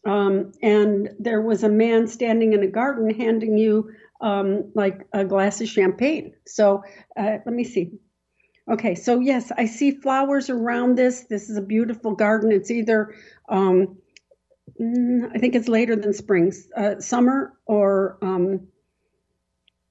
[0.04, 5.24] um, and there was a man standing in a garden handing you um, like a
[5.24, 6.34] glass of champagne.
[6.46, 6.84] So
[7.16, 7.92] uh, let me see.
[8.70, 11.22] Okay, so yes, I see flowers around this.
[11.22, 12.52] This is a beautiful garden.
[12.52, 13.14] It's either,
[13.48, 13.96] um,
[14.80, 18.68] mm, I think it's later than spring, uh, summer or um,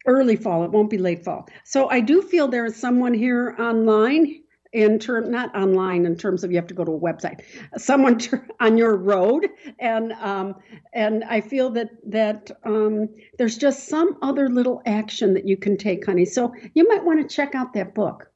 [0.06, 0.64] early fall.
[0.64, 1.48] It won't be late fall.
[1.64, 6.44] So I do feel there is someone here online in term not online in terms
[6.44, 7.40] of you have to go to a website
[7.78, 8.20] someone
[8.60, 9.48] on your road
[9.80, 10.56] and um,
[10.94, 13.08] and i feel that that um,
[13.38, 17.18] there's just some other little action that you can take honey so you might want
[17.18, 18.27] to check out that book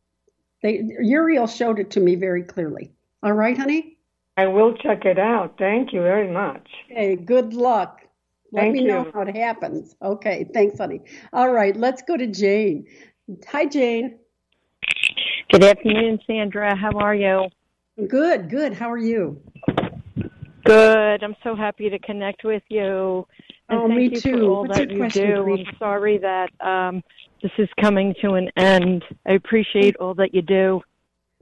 [0.61, 2.91] they uriel showed it to me very clearly
[3.23, 3.97] all right honey
[4.37, 8.01] i will check it out thank you very much hey good luck
[8.51, 8.87] let Thank me you.
[8.87, 11.01] know how it happens okay thanks honey
[11.33, 12.85] all right let's go to jane
[13.47, 14.17] hi jane
[15.51, 16.77] Good afternoon, Sandra.
[16.77, 17.49] How are you?
[18.07, 18.73] Good, good.
[18.73, 19.41] How are you?
[20.63, 21.23] Good.
[21.23, 23.27] I'm so happy to connect with you.
[23.71, 24.53] And Oh, thank me you for too.
[24.53, 25.43] all What's that your you question, do.
[25.43, 25.65] please?
[25.69, 27.01] I'm sorry that um,
[27.41, 29.03] this is coming to an end.
[29.25, 30.81] I appreciate all that you do.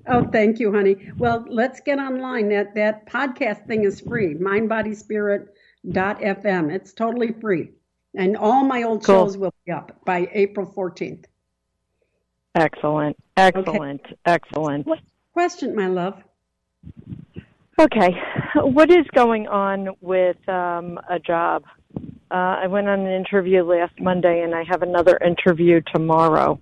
[0.07, 1.11] Oh, thank you, honey.
[1.17, 2.49] Well, let's get online.
[2.49, 4.35] That that podcast thing is free.
[4.35, 6.71] Mindbodyspirit.fm.
[6.73, 7.71] It's totally free.
[8.15, 9.25] And all my old Cool.
[9.25, 11.25] shows will be up by April 14th.
[12.55, 13.15] Excellent.
[13.37, 14.01] Excellent.
[14.25, 14.87] Excellent.
[14.87, 14.99] What
[15.33, 16.21] question, my love?
[17.79, 18.15] Okay.
[18.55, 21.63] What is going on with um, a job?
[22.31, 26.61] Uh, I went on an interview last Monday and I have another interview tomorrow.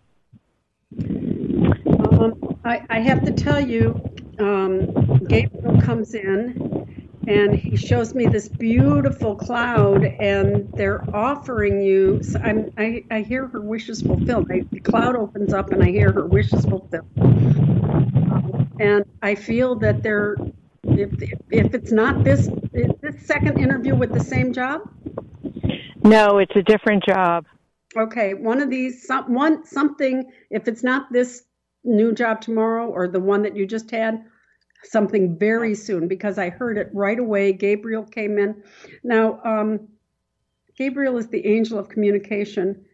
[0.98, 4.02] Um, I, I have to tell you,
[4.40, 6.88] um, Gabriel comes in
[7.28, 12.24] and he shows me this beautiful cloud, and they're offering you.
[12.24, 14.50] So I, I hear her wishes fulfilled.
[14.50, 17.06] I, the cloud opens up, and I hear her wishes fulfilled.
[18.80, 20.38] And I feel that they're,
[20.84, 21.12] if,
[21.52, 24.90] if it's not this, is this second interview with the same job?
[26.04, 27.46] No, it's a different job.
[27.96, 30.32] Okay, one of these, some, one something.
[30.50, 31.44] If it's not this
[31.84, 34.24] new job tomorrow or the one that you just had,
[34.84, 37.54] something very soon because I heard it right away.
[37.54, 38.62] Gabriel came in.
[39.04, 39.88] Now, um,
[40.78, 42.86] Gabriel is the angel of communication.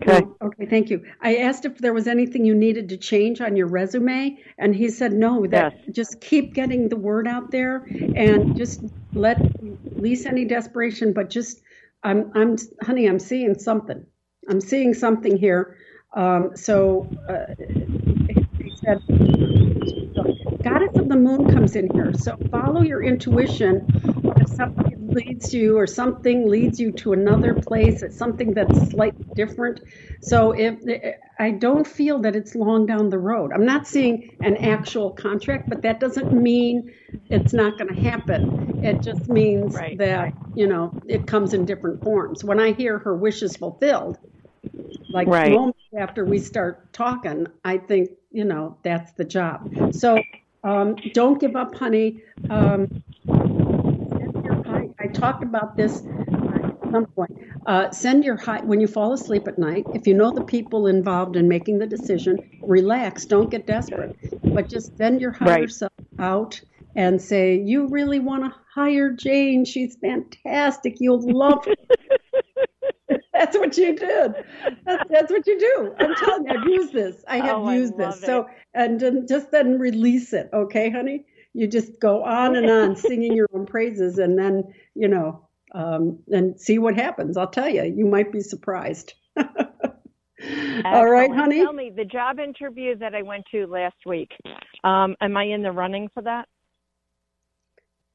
[0.00, 0.20] Okay.
[0.20, 1.04] No, okay, thank you.
[1.20, 4.88] I asked if there was anything you needed to change on your resume, and he
[4.88, 5.46] said no.
[5.46, 7.84] That just keep getting the word out there,
[8.16, 8.82] and just
[9.12, 9.38] let
[9.84, 11.12] release any desperation.
[11.12, 11.60] But just,
[12.02, 14.06] I'm, I'm, honey, I'm seeing something.
[14.48, 15.76] I'm seeing something here.
[16.14, 19.02] Um, so uh, he said,
[20.62, 22.14] Goddess of the Moon comes in here.
[22.14, 23.86] So follow your intuition.
[24.36, 29.26] If something leads you or something leads you to another place, it's something that's slightly
[29.34, 29.80] different.
[30.20, 30.80] So if
[31.38, 35.68] I don't feel that it's long down the road, I'm not seeing an actual contract,
[35.68, 36.92] but that doesn't mean
[37.30, 38.52] it's not going to happen.
[38.80, 42.44] It just means that you know it comes in different forms.
[42.44, 44.18] When I hear her wishes fulfilled,
[45.12, 45.44] like Right.
[45.44, 49.68] moments after we start talking, I think you know that's the job.
[49.90, 50.22] So
[50.64, 52.22] um, don't give up, honey.
[52.50, 52.86] Um,
[54.18, 56.02] send your high, I talked about this
[56.54, 57.30] at some point.
[57.66, 59.84] Uh, send your high when you fall asleep at night.
[59.94, 63.26] If you know the people involved in making the decision, relax.
[63.26, 64.10] Don't get desperate,
[64.54, 65.70] but just send your higher Right.
[65.70, 66.60] self out
[66.96, 69.64] and say, "You really want to hire Jane?
[69.64, 70.96] She's fantastic.
[71.00, 71.72] You'll love her."
[73.32, 74.34] That's what you did.
[74.86, 75.94] That's, that's what you do.
[75.98, 77.22] I'm telling you, I've used this.
[77.28, 78.20] I have Oh, used this.
[78.20, 81.24] love So, and just then release it, okay, honey?
[81.54, 86.18] You just go on and on singing your own praises, and then you know, um,
[86.30, 87.36] and see what happens.
[87.36, 89.14] I'll tell you, you might be surprised.
[90.84, 91.62] All right, honey.
[91.62, 94.32] Tell me the job interview that I went to last week.
[94.82, 96.48] Um, am I in the running for that?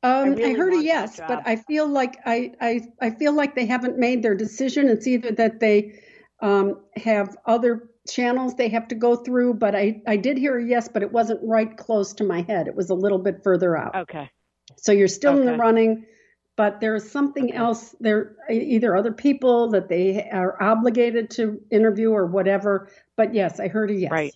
[0.03, 3.55] Um, I, really heard a yes, but I feel like I, I I feel like
[3.55, 4.89] they haven't made their decision.
[4.89, 6.01] It's either that they
[6.39, 10.63] um, have other channels they have to go through, but I, I did hear a
[10.63, 12.67] yes, but it wasn't right close to my head.
[12.67, 13.95] It was a little bit further out.
[13.95, 14.29] Okay.
[14.77, 16.05] So you're still in the running,
[16.55, 22.25] but there's something else there, either other people that they are obligated to interview or
[22.25, 22.89] whatever.
[23.15, 24.11] But yes, I heard a yes.
[24.11, 24.33] Right.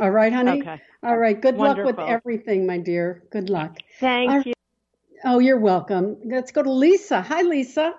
[0.00, 0.60] All right, honey?
[0.60, 0.80] Okay.
[1.02, 1.40] All right.
[1.40, 3.24] Good luck with everything, my dear.
[3.30, 3.78] Good luck.
[4.00, 4.52] Thank All- you.
[5.24, 6.18] Oh, you're welcome.
[6.24, 7.22] Let's go to Lisa.
[7.22, 7.94] Hi, Lisa.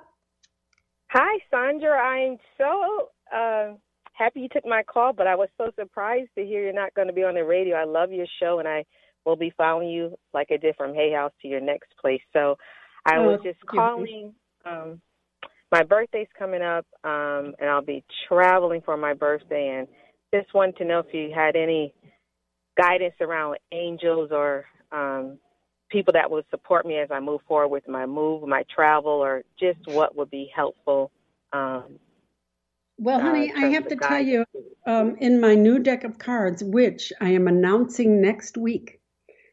[1.10, 1.97] Hi, Sandra.
[1.97, 3.74] I'm so uh,
[4.18, 7.07] happy you took my call, but I was so surprised to hear you're not going
[7.07, 7.76] to be on the radio.
[7.76, 8.86] I love your show, and I
[9.26, 12.22] will be following you like I did from Hay House to your next place.
[12.34, 12.55] So
[13.05, 14.34] I Oh, was just calling.
[14.66, 15.01] Um,
[15.72, 19.88] my birthday's coming up, um, and I'll be traveling for my birthday, and
[20.34, 21.93] just wanted to know if you had any
[22.78, 25.38] guidance around angels or um,
[25.89, 29.43] people that would support me as I move forward with my move, my travel, or
[29.59, 31.11] just what would be helpful.
[31.53, 31.99] Um,
[32.98, 34.46] Well, uh, honey, in I have to tell you,
[34.86, 39.00] um, in my new deck of cards, which I am announcing next week,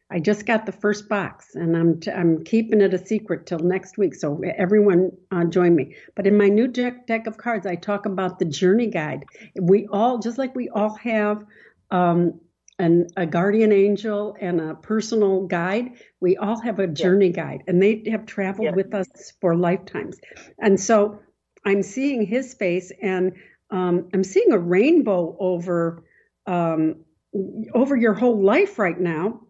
[0.09, 3.59] I just got the first box, and I'm t- I'm keeping it a secret till
[3.59, 4.15] next week.
[4.15, 5.95] So everyone uh, join me.
[6.15, 9.25] But in my new deck deck of cards, I talk about the journey guide.
[9.59, 11.43] We all, just like we all have.
[11.91, 12.39] Um,
[12.79, 15.91] an, a guardian angel and a personal guide.
[16.19, 18.75] We all have a journey guide, and they have traveled Yes.
[18.75, 20.19] with us for lifetimes.
[20.59, 21.19] And so
[21.65, 23.33] I'm seeing his face, and
[23.71, 26.03] um, I'm seeing a rainbow over
[26.45, 26.97] um,
[27.73, 29.41] over your whole life right now.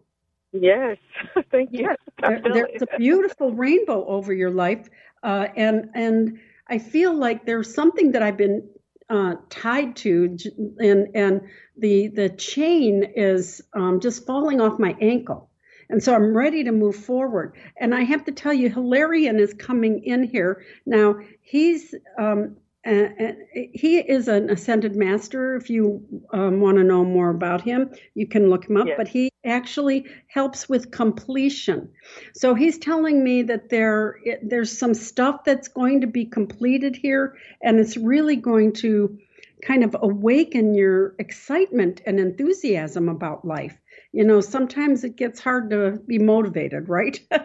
[0.52, 0.96] Yes,
[1.50, 1.88] thank you.
[1.88, 1.96] Yes,
[2.26, 4.88] there- there's a beautiful rainbow over your life,
[5.22, 6.38] uh, and and
[6.68, 8.68] I feel like there's something that I've been
[9.08, 10.36] uh, tied to,
[10.78, 11.42] and and
[11.76, 15.50] the the chain is um, just falling off my ankle,
[15.94, 17.54] and so I'm ready to move forward.
[17.78, 21.14] And I have to tell you, Hilarion is coming in here now.
[21.40, 23.10] He's um, uh,
[23.52, 25.54] he is an ascended master.
[25.54, 28.88] If you um, want to know more about him, you can look him up.
[28.88, 28.96] Yes.
[28.96, 31.88] But he actually helps with completion.
[32.34, 37.38] So he's telling me that there there's some stuff that's going to be completed here,
[37.62, 39.16] and it's really going to
[39.62, 43.78] kind of awaken your excitement and enthusiasm about life.
[44.14, 47.20] You know, sometimes it gets hard to be motivated, right?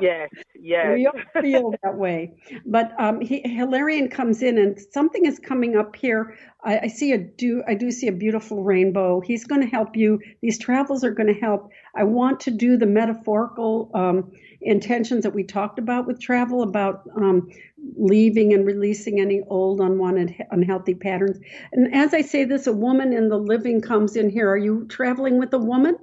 [0.00, 0.94] Yes, yes.
[0.94, 2.34] We all feel that way.
[2.66, 6.36] But um, he, Hilarion comes in, and something is coming up here.
[6.64, 7.62] I, I see a do.
[7.66, 9.20] I do see a beautiful rainbow.
[9.20, 10.20] He's going to help you.
[10.40, 11.70] These travels are going to help.
[11.94, 17.02] I want to do the metaphorical um, intentions that we talked about with travel, about
[17.16, 17.48] um,
[17.96, 21.38] leaving and releasing any old, unwanted, unhealthy patterns.
[21.72, 24.48] And as I say this, a woman in the living comes in here.
[24.48, 25.96] Are you traveling with a woman?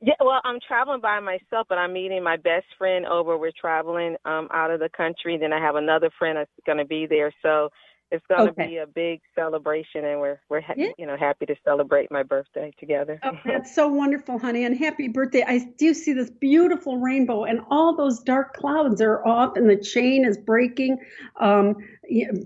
[0.00, 3.36] Yeah, well, I'm traveling by myself, but I'm meeting my best friend over.
[3.36, 5.36] We're traveling um out of the country.
[5.36, 7.70] Then I have another friend that's going to be there, so
[8.10, 8.66] it's going to Okay.
[8.68, 10.90] be a big celebration, and we're we're ha- Yeah.
[10.96, 13.20] you know happy to celebrate my birthday together.
[13.22, 15.44] Oh, that's so wonderful, honey, and happy birthday.
[15.46, 19.76] I do see this beautiful rainbow, and all those dark clouds are off, and the
[19.76, 20.98] chain is breaking
[21.40, 21.76] um,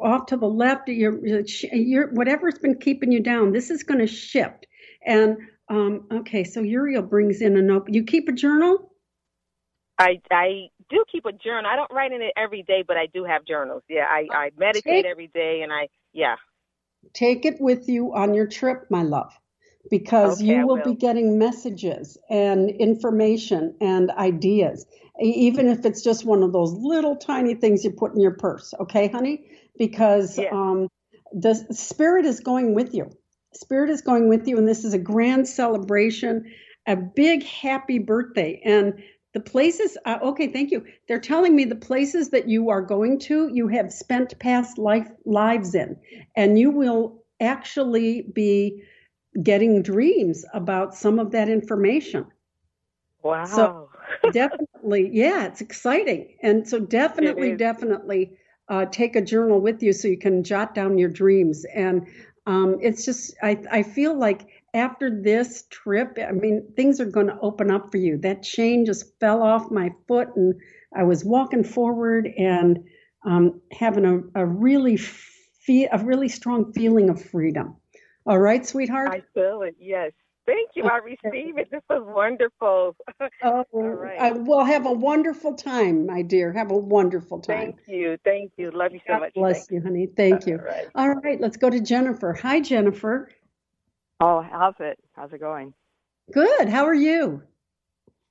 [0.01, 0.89] off to the left.
[0.89, 4.67] Your, your, whatever's been keeping you down, this is going to shift.
[5.07, 5.37] And
[5.69, 7.87] um, okay, so Uriel brings in a note.
[7.89, 8.91] You keep a journal?
[9.99, 11.71] I I do keep a journal.
[11.73, 13.83] I don't write in it every day, but I do have journals.
[13.89, 16.37] Yeah, I I meditate Take- every day, and I yeah.
[17.15, 19.33] Take it with you on your trip, my love,
[19.91, 20.85] because Okay, you will, will.
[20.85, 24.87] be getting messages and information and ideas,
[25.21, 28.75] even if it's just one of those little tiny things you put in your purse.
[28.81, 29.47] Okay, honey?
[29.79, 30.53] Because Yeah.
[30.53, 30.89] um,
[31.33, 33.11] the spirit is going with you.
[33.55, 36.51] Spirit is going with you, and this is a grand celebration,
[36.87, 38.61] a big happy birthday.
[38.65, 39.03] And
[39.33, 40.85] the places, uh, okay, thank you.
[41.09, 45.09] They're telling me the places that you are going to, you have spent past life
[45.25, 45.97] lives in,
[46.37, 48.83] and you will actually be
[49.43, 52.27] getting dreams about some of that information.
[53.23, 53.45] Wow.
[53.47, 53.89] So
[54.33, 56.37] definitely, yeah, it's exciting.
[56.43, 58.37] And so definitely, definitely
[58.69, 61.65] uh, take a journal with you so you can jot down your dreams.
[61.75, 62.07] And
[62.47, 67.27] um, it's just, I, I feel like after this trip, I mean, things are going
[67.27, 68.19] to open up for you.
[68.19, 70.55] That chain just fell off my foot, and
[70.95, 72.79] I was walking forward and
[73.25, 77.77] um, having a, a really fe- a really strong feeling of freedom.
[78.27, 79.09] All right, sweetheart.
[79.11, 79.77] I feel it.
[79.79, 80.13] Yes.
[80.47, 80.85] Thank you.
[80.85, 81.71] I receive it.
[81.71, 82.97] This was wonderful.
[83.45, 84.21] Oh, right.
[84.21, 86.53] I will have a wonderful time, my dear.
[86.53, 87.73] Have a wonderful time.
[87.73, 88.17] Thank you.
[88.25, 88.71] Thank you.
[88.71, 89.35] Love you so God much.
[89.35, 90.07] bless you, honey.
[90.17, 90.59] Thank you.
[90.59, 90.87] Right.
[90.95, 92.35] All right, let's go to Jennifer.
[92.35, 93.29] Hi, Jennifer.
[94.21, 94.99] Oh, how's it?
[95.15, 95.75] How's it going?
[96.33, 96.69] Good.
[96.69, 97.43] How are you?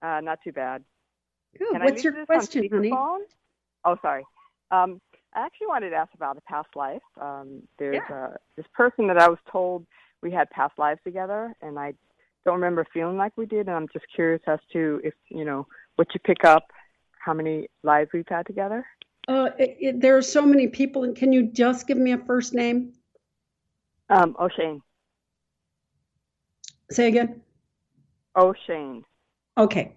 [0.01, 0.83] Uh, not too bad.
[1.57, 1.71] Good.
[1.71, 2.91] Can What's your question, honey?
[3.83, 4.23] Oh, sorry.
[4.71, 5.01] Um,
[5.33, 7.01] I actually wanted to ask about a past life.
[7.19, 9.85] Um, there's uh, this person that I was told
[10.21, 11.93] we had past lives together, and I
[12.45, 13.67] don't remember feeling like we did.
[13.67, 16.71] And I'm just curious as to if you know what you pick up,
[17.19, 18.85] how many lives we've had together.
[19.27, 21.03] Uh, it, it, there are so many people.
[21.03, 22.93] and Can you just give me a first name?
[24.09, 24.81] Um, O'Shane.
[26.91, 27.41] Say again.
[28.35, 29.03] O'Shane.
[29.57, 29.95] Okay.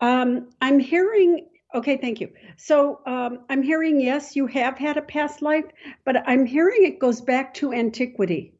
[0.00, 1.48] Um, I'm hearing.
[1.74, 2.30] Okay, thank you.
[2.56, 5.64] So um, I'm hearing yes, you have had a past life,
[6.04, 8.54] but I'm hearing it goes back to antiquity.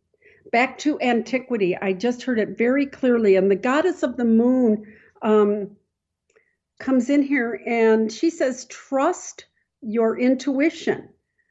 [0.53, 1.77] Back to antiquity.
[1.77, 3.37] I just heard it very clearly.
[3.37, 4.85] And the goddess of the moon
[5.23, 5.77] um,
[6.79, 9.47] comes in here and she says, trust
[9.81, 11.09] your intuition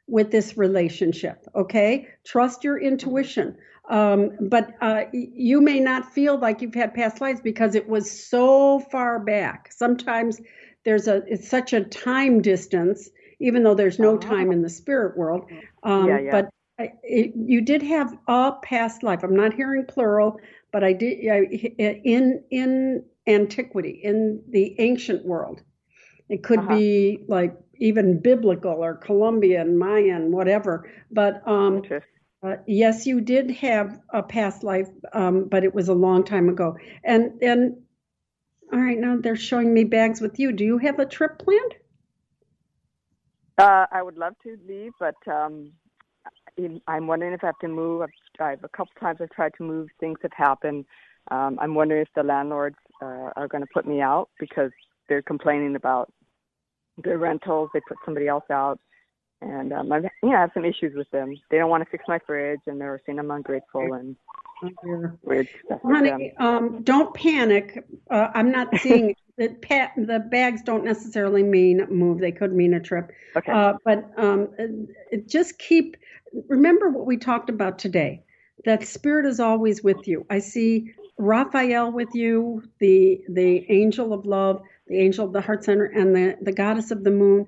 [0.07, 1.45] with this relationship.
[1.55, 3.57] Okay, trust your intuition.
[3.89, 8.09] Um, but uh, you may not feel like you've had past lives because it was
[8.09, 9.71] so far back.
[9.71, 10.39] Sometimes
[10.85, 13.09] there's a it's such a time distance,
[13.39, 15.45] even though there's no time in the spirit world.
[15.83, 16.31] Um, Yeah, yeah.
[16.31, 19.23] But I- it, you did have a past life.
[19.23, 20.39] I'm not hearing plural,
[20.71, 25.61] but I did I- in in antiquity in the ancient world.
[26.29, 26.75] It could Uh-huh.
[26.79, 30.89] be like even biblical or Colombian, Mayan, whatever.
[31.11, 31.83] But um,
[32.43, 36.49] uh, yes, you did have a past life, um, but it was a long time
[36.49, 36.75] ago.
[37.03, 37.77] And and
[38.71, 40.51] all right, now they're showing me bags with you.
[40.51, 41.75] Do you have a trip planned?
[43.57, 45.71] Uh, I would love to leave, but um,
[46.87, 48.01] I'm- wondering if I have to move.
[48.01, 49.89] I've, I've a couple times I've tried to move.
[49.99, 50.85] Things have happened.
[51.31, 54.71] Um, I'm wondering if the landlords uh, are going to put me out because
[55.07, 56.11] they're complaining about
[57.03, 57.69] their rentals.
[57.73, 58.79] They put somebody else out,
[59.43, 61.35] and um, I've you know I have some issues with them.
[61.49, 64.15] They don't want to fix my fridge, and they're saying I'm ungrateful and
[65.23, 65.81] weird stuff.
[65.83, 67.85] Honey, um, don't panic.
[68.09, 72.19] Uh, I'm not seeing that pa- the bags don't necessarily mean move.
[72.19, 73.11] They could mean a trip.
[73.35, 73.51] Okay.
[73.51, 75.97] Uh, but um, uh, just keep,
[76.47, 78.23] remember what we talked about today,
[78.65, 80.25] that spirit is always with you.
[80.29, 85.63] I see Raphael with you, the, the angel of love, the angel of the heart
[85.63, 87.47] center, and the, the goddess of the moon.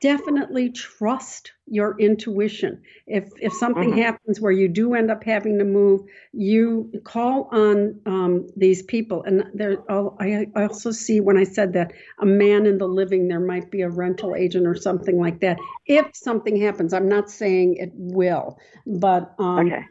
[0.00, 2.82] Definitely trust your intuition.
[3.06, 3.98] If if something Mhm.
[4.02, 9.22] happens where you do end up having to move, you call on um, these people.
[9.22, 12.86] And there, I'll- I I also see when I said that a man in the
[12.88, 15.58] living, there might be a rental agent or something like that.
[15.86, 19.84] If something happens, I'm not saying it will, but um, Okay.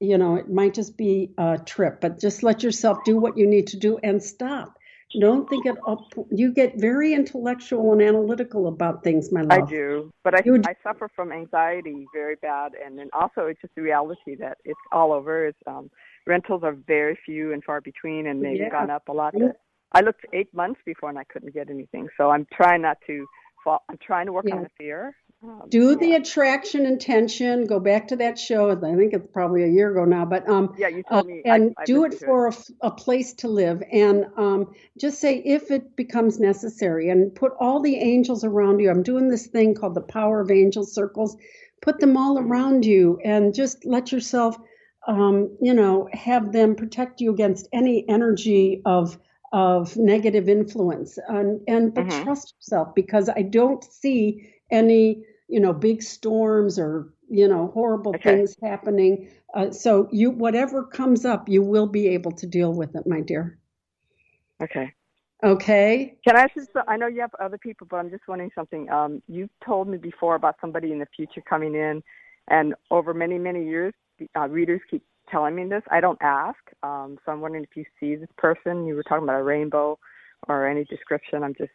[0.00, 2.00] you know, it might just be a trip.
[2.00, 4.78] But just let yourself do what you need to do and stop.
[5.20, 6.00] Don't think it up.
[6.30, 9.52] You get very intellectual and analytical about things, my love.
[9.52, 13.60] I do, but I You- I suffer from anxiety very bad, and then also it's
[13.60, 15.46] just the reality that it's all over.
[15.46, 15.90] It's um,
[16.26, 18.70] rentals are very few and far between, and they've Yeah.
[18.70, 19.34] gone up a lot.
[19.92, 22.08] I looked eight months before, and I couldn't get anything.
[22.16, 23.26] So I'm trying not to
[23.62, 23.84] fall.
[23.88, 24.56] I'm trying to work Yeah.
[24.56, 25.16] on the fear.
[25.46, 27.66] Um, Do the attraction intention.
[27.66, 28.70] Go back to that show.
[28.70, 31.42] I think it's probably a year ago now, but um, Yeah, you uh, told me.
[31.44, 32.50] And I do it for
[32.82, 37.80] a, place to live, and um, just say if it becomes necessary, and put all
[37.82, 38.90] the angels around you.
[38.90, 41.36] I'm doing this thing called the power of angel circles.
[41.82, 42.48] Put them all Mm-hmm.
[42.48, 44.56] around you, and just let yourself,
[45.06, 49.18] um, you know, have them protect you against any energy of
[49.52, 52.10] of negative influence, and and but Mhm.
[52.10, 55.24] trust yourself because I don't see any
[55.54, 58.24] you know big storms or you know horrible Okay.
[58.24, 62.96] things happening uh, so you whatever comes up you will be able to deal with
[62.96, 63.60] it my dear
[64.62, 64.92] Okay.
[65.44, 68.90] okay Can I just I know you have other people, but I'm just wondering something.
[68.90, 72.02] Um, you've told me before about somebody in the future coming in,
[72.48, 73.94] and over many many years,
[74.36, 75.82] uh, readers keep telling me this.
[75.90, 78.86] I don't ask, um, so I'm wondering if you see this person.
[78.86, 79.98] You were talking about a rainbow,
[80.48, 81.42] or any description.
[81.44, 81.72] I'm just.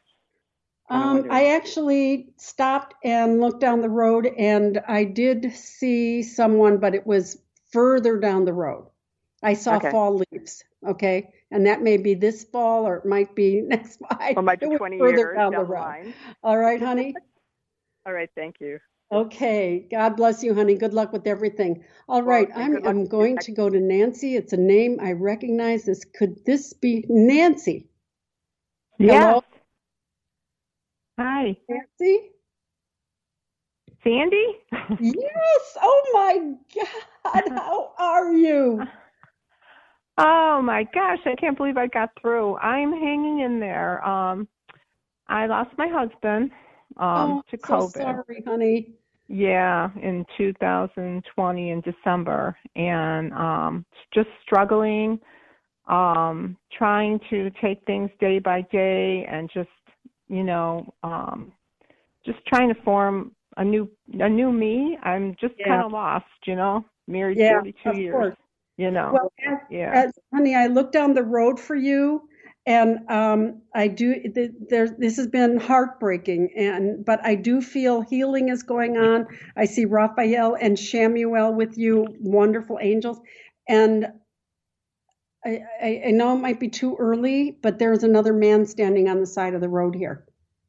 [0.89, 6.77] Kinda um, i actually stopped and looked down the road and i did see someone
[6.77, 8.87] but it was further down the road
[9.43, 9.91] i saw Okay.
[9.91, 14.17] fall leaves okay and that may be this fall or it might be next fall
[14.35, 16.13] Or might be It was 20 further years down down the the road line.
[16.43, 17.15] all right honey
[18.05, 18.29] All right.
[18.33, 18.79] Thank you.
[19.11, 19.87] Okay.
[19.91, 20.75] God bless you, honey.
[20.75, 21.83] Good luck with everything.
[22.07, 22.47] All right.
[22.55, 24.35] and I'm I'm going to go to Nancy.
[24.35, 25.85] It's a name I recognize.
[25.85, 27.89] This could this be Nancy?
[28.97, 29.43] Hello,
[31.19, 32.29] Hi, Nancy.
[34.05, 34.55] Sandy.
[35.01, 35.77] Yes.
[35.81, 37.43] Oh my God.
[37.49, 38.81] How are you?
[40.17, 42.55] Oh my gosh, I can't believe I got through.
[42.59, 44.01] I'm hanging in there.
[44.07, 44.47] Um,
[45.27, 46.51] I lost my husband
[46.95, 47.97] um, oh, to so COVID.
[47.97, 48.93] sorry, honey.
[49.27, 55.19] Yeah, in 2020 in December, and um, just struggling,
[55.89, 59.67] um, trying to take things day by day, and just
[60.29, 61.51] you know, um,
[62.25, 64.97] just trying to form a new a new me.
[65.03, 65.67] I'm just Yeah.
[65.69, 66.85] kind of lost, you know.
[67.07, 68.13] Married Yeah, 32 of years.
[68.13, 68.35] course.
[68.77, 69.11] You know.
[69.13, 69.91] Well, as, yeah.
[69.93, 72.29] as, honey, I look down the road for you,
[72.65, 74.13] and um, I do.
[74.33, 79.27] th- There, this has been heartbreaking, and but I do feel healing is going on.
[79.57, 83.19] I see Raphael and Shamuel with you, wonderful angels,
[83.67, 84.07] and
[85.45, 89.19] I, I, I know it might be too early, but there's another man standing on
[89.19, 90.25] the side of the road here.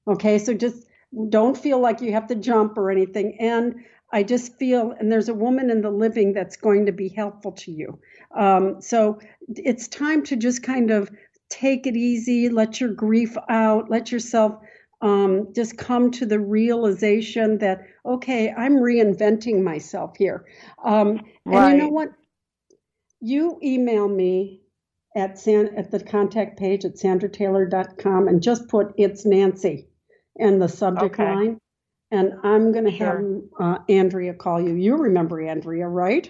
[0.07, 0.87] Okay, so just
[1.29, 3.37] don't feel like you have to jump or anything.
[3.41, 7.09] And I just feel, and there's a woman in the living that's going to be
[7.09, 7.99] helpful to you.
[8.37, 11.11] Um, so it's time to just kind of
[11.49, 14.61] take it easy, let your grief out, let yourself
[15.01, 20.45] um, just come to the realization that, okay, I'm reinventing myself here.
[20.85, 22.11] Um, And you know what?
[23.21, 24.60] You email me
[25.17, 29.89] at San, at the contact page at sandrataylor.com and just put it's Nancy
[30.37, 31.25] in the subject Okay.
[31.25, 31.59] line.
[32.13, 33.41] And I'm going to have Sure.
[33.59, 34.75] uh, Andrea call you.
[34.75, 36.29] You remember Andrea, right?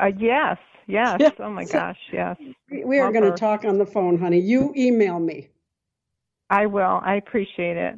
[0.00, 1.16] Uh, yes, yes.
[1.20, 1.30] Yeah.
[1.38, 2.36] Oh my So- gosh, yes.
[2.70, 4.40] We we are going to talk on the phone, honey.
[4.40, 5.48] You email me.
[6.50, 7.00] I will.
[7.02, 7.94] I appreciate it.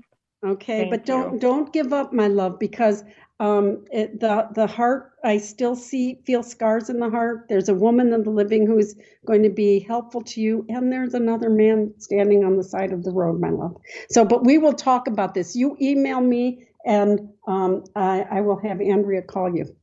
[0.46, 1.40] Okay, Thank but don't you.
[1.40, 3.04] don't give up, my love, because
[3.41, 5.12] um, it, the the heart.
[5.24, 7.47] I still see feel scars in the heart.
[7.49, 8.95] There's a woman in the living who's
[9.26, 13.05] going to be helpful to you, and there's another man standing on the side of
[13.05, 13.76] the road, my love.
[14.11, 15.55] So, but we will talk about this.
[15.55, 19.74] You email me, and um, I, I will have Andrea call you.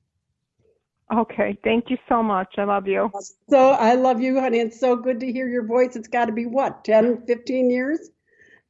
[1.13, 1.57] Okay.
[1.63, 2.55] Thank you so much.
[2.57, 3.11] I love you.
[3.49, 4.59] So I love you, honey.
[4.59, 5.95] It's so good to hear your voice.
[5.95, 8.09] It's got to be what 10, 15 years?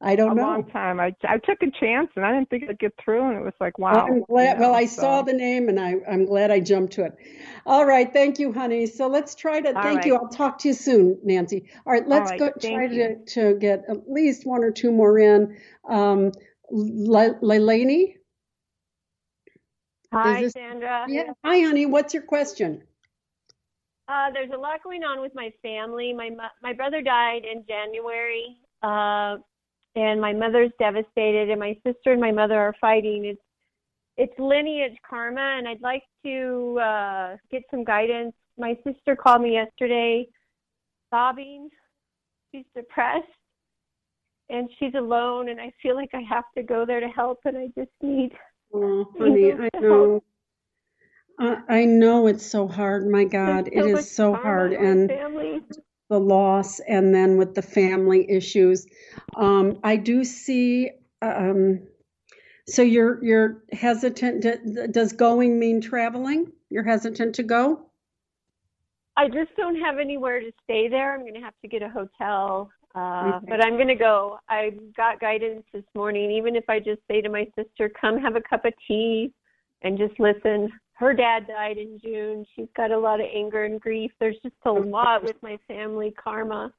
[0.00, 0.42] I don't a know.
[0.42, 1.00] long time.
[1.00, 3.54] I I took a chance and I didn't think I'd get through and it was
[3.60, 3.94] like wow.
[3.94, 4.56] Well, I'm glad.
[4.56, 7.16] you well, I so- saw the name and I, I'm glad I jumped to it.
[7.64, 8.12] All right.
[8.12, 8.86] Thank you, honey.
[8.86, 10.14] So let's try to, All thank you.
[10.16, 11.70] I'll talk to you soon, Nancy.
[11.86, 12.06] All right.
[12.06, 13.22] Let's right, go try to, you.
[13.28, 15.56] to get at least one or two more in.
[15.88, 16.32] Um,
[16.70, 18.16] Le- Leilani?
[20.12, 21.06] Hi, this- Sandra.
[21.08, 21.32] Yeah.
[21.44, 21.86] Hi, honey.
[21.86, 22.82] What's your question?
[24.08, 26.12] Uh, there's a lot going on with my family.
[26.12, 26.30] My
[26.62, 29.38] my brother died in January, uh,
[29.96, 33.24] and my mother's devastated, and my sister and my mother are fighting.
[33.24, 33.40] It's
[34.18, 38.34] it's lineage karma, and I'd like to uh, get some guidance.
[38.58, 40.26] My sister called me yesterday,
[41.10, 41.68] sobbing.
[42.52, 43.26] She's depressed,
[44.48, 47.56] and she's alone, and I feel like I have to go there to help, and
[47.58, 48.32] I just need.
[48.72, 50.22] Oh, honey, I know.
[51.38, 53.06] I, I know it's so hard.
[53.06, 54.72] My God, it so much is so hard.
[54.72, 55.60] And family.
[56.08, 58.86] The loss and then with the family issues.
[59.36, 60.90] Um, I do see.
[61.22, 61.80] Um,
[62.68, 64.42] so you're you're hesitant.
[64.42, 66.52] To, does going mean traveling?
[66.70, 67.90] You're hesitant to go.
[69.16, 71.14] I just don't have anywhere to stay there.
[71.14, 72.70] I'm going to have to get a hotel.
[72.94, 73.46] Uh, Okay.
[73.48, 74.38] but I'm going to go.
[74.48, 76.30] I got guidance this morning.
[76.30, 79.32] Even if I just say to my sister, come have a cup of tea
[79.82, 80.70] and just listen.
[80.96, 82.46] Her dad died in June.
[82.54, 84.12] She's got a lot of anger and grief.
[84.18, 86.72] There's just a lot with my family karma.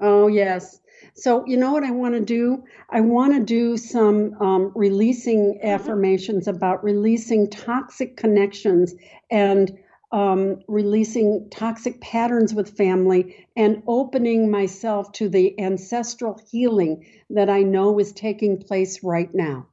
[0.00, 0.80] Oh yes.
[1.14, 2.64] So you know what I want to do?
[2.90, 8.94] I want to do some um, releasing affirmations about releasing toxic connections
[9.30, 9.76] and
[10.12, 17.62] um, releasing toxic patterns with family and opening myself to the ancestral healing that I
[17.62, 19.66] know is taking place right now.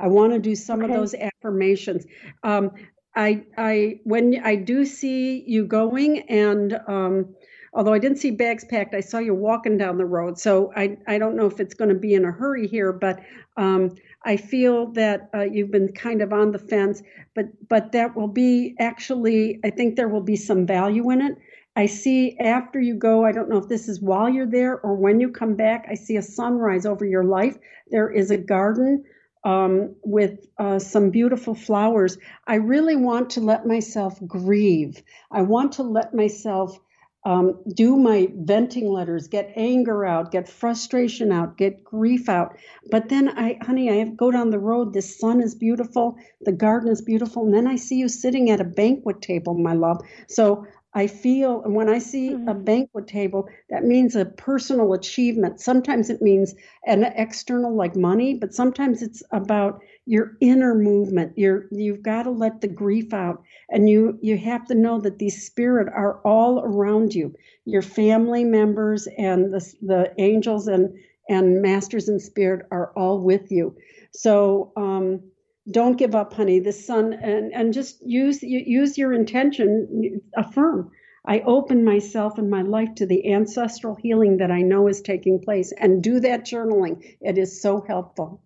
[0.00, 2.06] I want to do some of those affirmations.
[2.42, 2.72] Um,
[3.14, 7.34] I, I, when I do see you going, and um,
[7.72, 10.38] although I didn't see bags packed, I saw you walking down the road.
[10.38, 13.20] So I, I don't know if it's going to be in a hurry here, but
[13.56, 17.02] um, I feel that uh, you've been kind of on the fence.
[17.34, 21.36] But, but that will be actually, I think there will be some value in it.
[21.76, 24.94] I see after you go, I don't know if this is while you're there or
[24.94, 27.56] when you come back, I see a sunrise over your life.
[27.90, 29.04] There is a garden
[29.44, 32.18] um, with uh, some beautiful flowers.
[32.46, 35.02] I really want to let myself grieve.
[35.30, 36.78] I want to let myself
[37.24, 42.56] um, do my venting letters, get anger out, get frustration out, get grief out.
[42.90, 44.94] But then I, honey, I go down the road.
[44.94, 48.60] The sun is beautiful, the garden is beautiful, and then I see you sitting at
[48.60, 50.00] a banquet table, my love.
[50.28, 55.60] So I feel, and when I see a banquet table, that means a personal achievement.
[55.60, 56.54] Sometimes it means
[56.86, 61.32] an external, like money, but sometimes it's about your inner movement.
[61.36, 65.18] You're you've got to let the grief out, and you you have to know that
[65.18, 67.34] these spirit are all around you.
[67.64, 70.92] Your family members and the the angels and
[71.28, 73.76] and masters in spirit are all with you.
[74.12, 74.72] So.
[74.76, 75.22] um
[75.70, 76.60] don't give up honey.
[76.60, 80.90] The sun and and just use use your intention affirm.
[81.24, 85.38] I open myself and my life to the ancestral healing that i know is taking
[85.40, 87.04] place and do that journaling.
[87.20, 88.42] It is so helpful.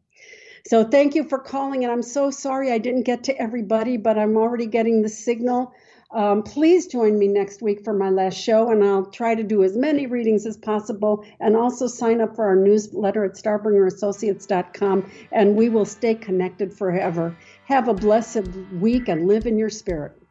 [0.66, 4.18] So thank you for calling, and I'm so sorry I didn't get to everybody, but
[4.18, 5.74] I'm already getting the signal.
[6.14, 9.64] Um, please join me next week for my last show, and I'll try to do
[9.64, 11.24] as many readings as possible.
[11.40, 17.36] And also sign up for our newsletter at starbringerassociates.com, and we will stay connected forever.
[17.64, 18.46] Have a blessed
[18.80, 20.23] week and live in your spirit.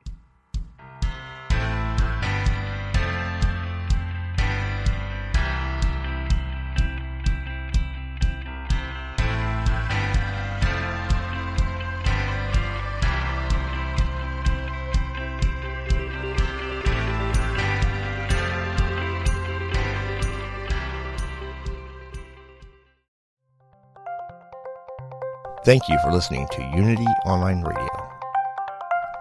[25.66, 28.10] Thank you for listening to Unity Online Radio,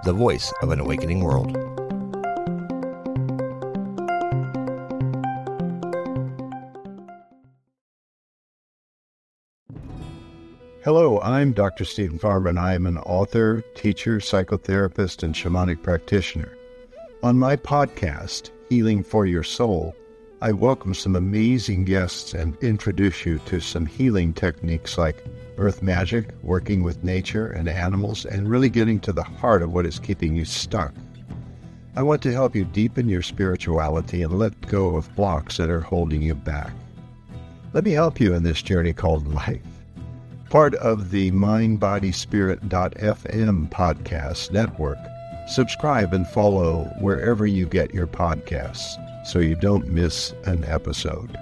[0.02, 1.52] the voice of an awakening world.
[10.82, 11.84] Hello, I'm Dr.
[11.84, 16.58] Steven Farmer, and I am an author, teacher, psychotherapist, and shamanic practitioner.
[17.22, 19.94] On my podcast, Healing for Your Soul,
[20.40, 25.22] I welcome some amazing guests and introduce you to some healing techniques like
[25.62, 29.86] earth magic, working with nature and animals, and really getting to the heart of what
[29.86, 30.92] is keeping you stuck.
[31.94, 35.80] I want to help you deepen your spirituality and let go of blocks that are
[35.80, 36.72] holding you back.
[37.74, 39.60] Let me help you in this journey called life.
[40.50, 44.98] Part of the mindbodyspirit.fm podcast network.
[45.46, 48.96] Subscribe and follow wherever you get your podcasts
[49.26, 51.38] so you don't miss an episode.